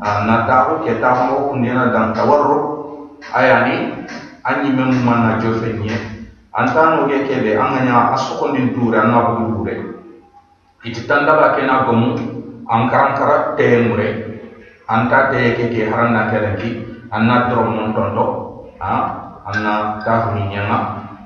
na 0.00 0.46
taxu 0.48 0.80
ke 0.84 1.00
taxamo 1.02 1.52
kundena 1.52 1.92
dan 1.92 2.16
tawarru 2.16 2.56
ayani 3.34 4.06
anyi 4.44 4.72
memu 4.72 5.04
manna 5.04 5.36
jofe 5.36 5.68
nye 5.76 5.96
anta 6.56 6.96
no 6.96 7.08
ge 7.08 7.28
kebe 7.28 7.56
anganya 7.60 8.16
asukondin 8.16 8.72
dure 8.72 8.96
anga 8.96 9.36
bugu 9.36 9.44
dure. 9.52 9.74
Iti 10.84 11.04
tandaba 11.08 11.56
kena 11.56 11.84
gomu 11.84 12.16
angkaran 12.68 13.12
kara 13.16 13.36
temure 13.56 14.08
anta 14.88 15.28
te 15.28 15.56
ke 15.56 15.64
ke 15.72 15.82
haranda 15.92 16.32
kelenki 16.32 16.84
anna 17.12 17.48
drom 17.52 17.68
mon 17.76 17.88
tondo 17.92 18.24
ha 18.80 19.23
anna 19.44 20.00
kafiri 20.04 20.42
ñanga 20.52 20.78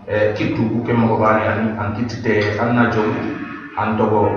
eh, 0.06 0.34
kittu 0.34 0.62
kuke 0.70 0.92
mogo 0.92 1.16
bane 1.22 1.42
ani 1.46 1.70
an 1.78 1.94
kittite 1.94 2.58
anna 2.58 2.90
jogu 2.90 3.14
an 3.78 3.96
togo 3.96 4.34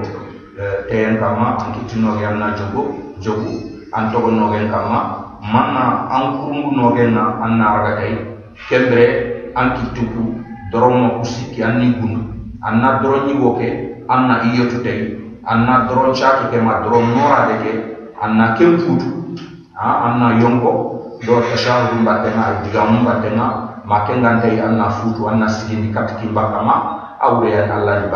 eh, 0.59 0.85
teyen 0.89 1.17
kama 1.17 1.57
an 1.57 1.73
kittinoge 1.73 2.25
anna 2.25 2.53
jogo 2.57 2.93
jogu 3.19 3.51
an 3.93 4.11
togo 4.11 4.29
nogen 4.31 4.69
kama 4.69 4.99
manna 5.41 6.05
an 6.13 6.23
kurungu 6.37 6.71
nogen 6.77 7.13
na 7.17 7.41
an 7.41 7.57
naragatay 7.57 8.13
kembere 8.69 9.49
an 9.55 9.73
kittuku 9.73 10.37
doronma 10.71 11.09
kusikki 11.19 11.63
an 11.63 11.79
ni 11.81 11.91
gundu 11.97 12.21
an 12.61 12.81
na 12.81 13.01
doron 13.01 13.25
ñigo 13.27 13.57
ke 13.57 13.67
an 14.07 14.27
na 14.29 14.35
iyyotutey 14.45 15.17
an 15.43 15.65
na 15.65 15.87
doron 15.89 16.13
caki 16.13 16.53
ke 16.53 16.61
ma 16.61 16.85
doron 16.85 17.09
norade 17.17 17.55
ke 17.65 17.71
an 18.21 18.37
na 18.37 18.53
ken 18.53 18.77
putu 18.77 19.09
an 19.73 20.19
na 20.21 20.37
yonko 20.37 20.71
do 21.25 21.41
tashahudu 21.49 22.01
mbattenga 22.01 22.61
digamu 22.63 23.01
mbattenga 23.01 23.70
ma 23.91 24.07
kengantay 24.07 24.55
an 24.63 24.79
na 24.79 24.87
futu 24.87 25.27
an 25.27 25.43
na 25.43 25.51
sigindi 25.51 25.91
katiki 25.91 26.31
mbakama 26.31 26.75
awre 27.19 27.51
an 27.59 27.67
allah 27.75 28.07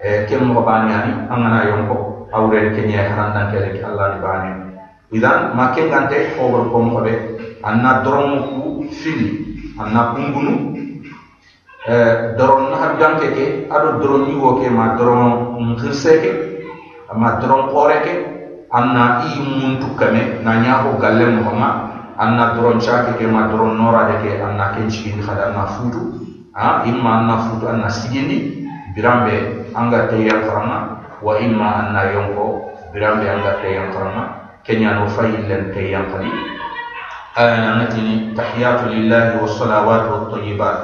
e 0.00 0.24
kem 0.24 0.48
mo 0.48 0.64
baniya 0.64 1.04
ni 1.04 1.12
an 1.28 1.40
na 1.44 1.60
yonko 1.68 2.24
awre 2.32 2.72
kenya 2.72 3.04
harandan 3.04 3.52
kele 3.52 3.68
ki 3.76 3.84
allah 3.84 4.16
di 4.16 4.18
baniya 4.24 4.56
idan 5.12 5.52
make 5.52 5.76
ngante 5.84 6.32
hobor 6.40 6.72
kom 6.72 6.96
hobe 6.96 7.12
anna 7.60 8.00
ku 8.48 8.88
fili 8.88 9.28
anna 9.76 10.16
kungunu 10.16 10.72
eh 11.84 12.32
doron 12.40 12.72
na 12.72 12.76
har 12.80 12.92
janke 12.96 13.28
ke 13.36 13.44
ni 13.68 14.68
ma 14.72 14.96
doron 14.96 15.52
ngirse 15.76 16.12
ke 16.24 16.30
ma 17.12 17.36
doron 17.36 17.68
pore 17.68 18.00
anna 18.72 19.20
i 19.20 19.36
muntu 19.36 19.92
kame 20.00 20.40
na 20.40 20.64
nya 20.64 20.80
ko 20.80 20.96
galle 20.96 21.28
mo 21.28 21.52
ma 21.52 21.87
anna 22.18 22.54
doron 22.54 22.80
chake 22.82 23.16
ke 23.18 23.26
ma 23.26 23.46
doron 23.48 23.78
nora 23.78 24.10
de 24.10 24.16
ke 24.26 24.42
anna 24.42 24.74
ke 24.74 24.84
chigindi 24.90 25.22
khada 25.22 25.54
anna 25.54 25.66
futu 25.66 26.02
ha 26.54 26.82
imma 26.84 27.10
anna 27.22 27.36
futu 27.46 27.68
anna 27.70 27.88
sigindi 27.88 28.66
birambe 28.94 29.70
anga 29.74 30.10
tayyan 30.10 30.42
farama 30.44 30.78
wa 31.22 31.38
imma 31.38 31.68
anna 31.86 32.10
yonko 32.12 32.74
birambe 32.92 33.24
anga 33.30 33.62
tayyan 33.62 33.92
farama 33.94 34.38
كنيا 34.68 34.92
نفيل 35.00 35.48
لن 35.48 35.72
كيانقلي 35.74 36.32
أنا 37.38 37.84
نتني 37.84 38.34
تحيات 38.36 38.80
لله 38.84 39.40
والصلوات 39.40 40.04
والطيبات 40.12 40.80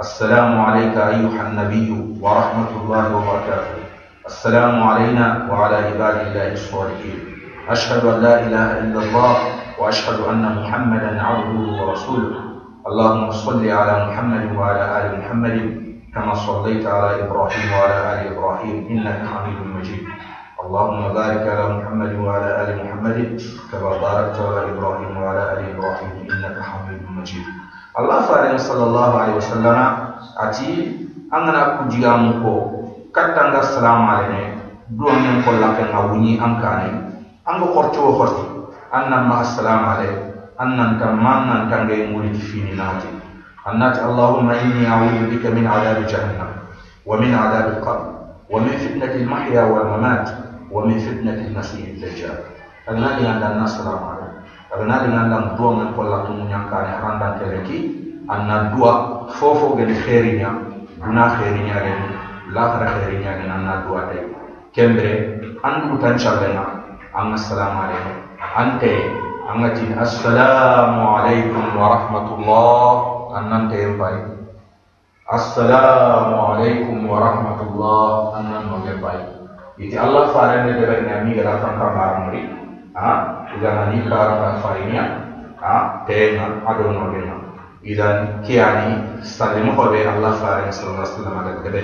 السلام 0.00 0.60
عليك 0.60 0.96
أيها 0.98 1.40
النبي 1.46 2.18
ورحمة 2.20 2.70
الله 2.82 3.04
وبركاته 3.16 3.74
السلام 4.26 4.82
علينا 4.82 5.46
وعلى 5.50 5.76
عباد 5.76 6.16
الله 6.26 6.52
الصالحين 6.52 7.18
أشهد 7.70 8.02
أن 8.04 8.18
لا 8.22 8.34
إله 8.46 8.68
إلا 8.82 8.98
الله 9.04 9.36
وأشهد 9.78 10.18
أن 10.30 10.42
محمدا 10.58 11.22
عبده 11.22 11.58
ورسوله. 11.78 12.32
اللهم 12.88 13.30
صل 13.30 13.62
على 13.68 13.94
محمد 14.06 14.44
وعلى 14.58 14.84
آل 14.98 15.04
محمد 15.20 15.56
كما 16.14 16.34
صليت 16.34 16.86
على 16.86 17.10
إبراهيم 17.24 17.66
وعلى 17.72 17.96
آل 18.12 18.18
إبراهيم 18.32 18.76
إنك 18.90 19.18
حميد 19.30 19.58
مجيد. 19.76 20.02
اللهم 20.64 21.00
بارك 21.14 21.42
على 21.52 21.64
محمد 21.76 22.12
وعلى 22.24 22.48
آل 22.62 22.68
محمد 22.84 23.18
كما 23.72 23.90
باركت 24.04 24.38
على 24.40 24.60
إبراهيم 24.72 25.12
وعلى 25.22 25.42
آل 25.52 25.60
إبراهيم 25.74 26.12
إنك 26.32 26.56
حميد 26.68 27.00
مجيد. 27.18 27.44
الله 27.98 28.18
فارن 28.28 28.58
صلى 28.58 28.84
الله 28.84 29.10
عليه 29.20 29.34
وسلم. 29.40 29.78
angana 31.34 31.82
kujigamu 31.82 32.38
ko 32.46 32.52
kattanga 33.10 33.58
salamu 33.66 34.06
alene 34.06 34.54
duwangen 34.86 35.42
kollake 35.42 35.82
nga 35.90 36.00
wuni 36.06 36.38
ankane 36.38 37.10
anga 37.42 37.66
hortiwo 37.74 38.14
horti 38.14 38.53
annan 38.93 39.27
ma 39.27 39.41
assalamu 39.45 39.85
ale 39.97 40.09
annan 40.57 40.99
tam 40.99 41.19
mannan 41.21 41.69
tange 41.69 42.09
muliti 42.11 42.39
fini 42.41 42.73
nati 42.75 43.07
annati 43.65 43.99
allahumma 44.01 44.55
inni 44.59 44.85
a'udhu 44.87 45.29
bika 45.31 45.49
min 45.53 45.65
adabi 45.67 46.05
jahannam 46.09 46.65
wa 47.05 47.15
min 47.19 47.31
adabi 47.33 47.77
alqabr 47.77 48.07
wa 48.49 48.57
min 48.59 48.75
fitnati 48.79 49.23
almahya 49.23 49.65
wal 49.69 49.87
mamat 49.97 50.49
ومن 50.69 50.97
فتنة 51.01 51.33
المسيح 51.49 51.87
الدجال 51.97 52.37
أغنى 52.89 53.09
لي 53.17 53.27
عند 53.27 53.43
الناس 53.43 53.81
سلام 53.81 53.99
عليكم 54.05 54.37
أغنى 54.77 54.95
لي 55.07 55.17
عند 55.17 55.33
الدعاء 55.33 55.73
من 55.73 55.87
كل 55.97 56.11
تمون 56.29 56.45
ينكاري 56.51 56.87
حراندا 56.87 57.37
كيركي 57.41 57.79
أن 58.29 58.49
الدعاء 58.51 59.27
فوفو 59.33 59.67
غن 59.81 59.93
خيرينيا 60.05 60.51
دنا 61.01 61.25
خيرينيا 61.29 61.73
غن 61.85 62.01
لا 62.53 62.63
خير 62.77 62.87
خيرينيا 63.01 63.31
غن 63.33 63.49
أن 63.51 63.67
الدعاء 63.81 64.05
تي 64.13 64.19
كمبري 64.77 65.13
أن 65.65 65.99
تنشالنا 66.01 66.65
ante 68.52 68.92
angatin 69.48 69.96
assalamu 69.96 71.00
alaikum 71.16 71.64
warahmatullah. 71.72 72.92
annan 73.40 73.72
te 73.72 73.80
bay 73.96 74.16
assalamu 75.32 76.36
alaikum 76.52 77.08
warahmatullah. 77.08 78.36
annan 78.36 78.62
mo 78.68 78.76
bai 79.00 79.20
iti 79.80 79.96
allah 79.96 80.28
faare 80.36 80.68
ne 80.68 80.72
de 80.76 80.84
bay 80.84 81.00
ni 81.24 81.32
gara 81.40 81.56
tan 81.64 81.80
tan 81.80 81.90
bar 81.96 82.12
muri. 82.28 82.44
Ha? 82.94 83.10
Iga 83.58 83.90
ni 83.90 84.04
bar 84.06 84.28
ta 84.38 84.48
faare 84.60 84.82
ni 84.86 84.94
ha? 85.58 86.04
Te 86.06 86.36
na 86.36 86.60
adon 86.68 86.92
no 86.94 87.04
ge 87.16 87.20
na. 87.24 87.36
Iga 87.84 88.08
ki 88.44 88.60
ani 88.60 89.24
stade 89.24 89.64
mo 89.64 89.72
ko 89.72 89.88
be 89.88 90.04
allah 90.04 90.36
faare 90.36 90.68
sallallahu 90.68 91.00
alaihi 91.00 91.16
wasallam 91.16 91.72
de 91.72 91.82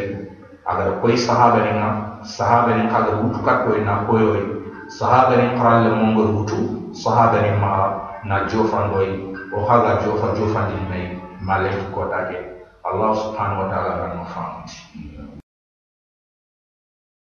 agar 0.70 1.00
koi 1.02 1.16
sahabe 1.16 1.64
ni 1.66 1.72
na 1.80 2.20
sahaba 2.22 2.76
ni 2.78 2.84
kagar 2.86 3.16
utukat 3.26 3.58
koi 3.66 3.80
na 3.82 4.04
koi 4.06 4.22
hoy 4.22 4.59
sahabani 4.98 5.55
qaralle 5.59 5.90
mongol 5.94 6.29
hutu 6.37 6.59
sahabani 6.92 7.50
ma 7.62 7.72
na 8.26 8.37
jofanɗoy 8.50 9.09
o 9.55 9.59
haga 9.66 10.03
jofa 10.05 10.35
jofandin 10.37 10.85
nayi 10.90 11.07
ma 11.40 11.59
lefkoɗake 11.62 12.38
allah 12.85 13.11
subhanahu 13.22 13.61
wa 13.62 13.68
taala 13.70 13.90
ganno 14.03 14.24
famuti 14.35 14.76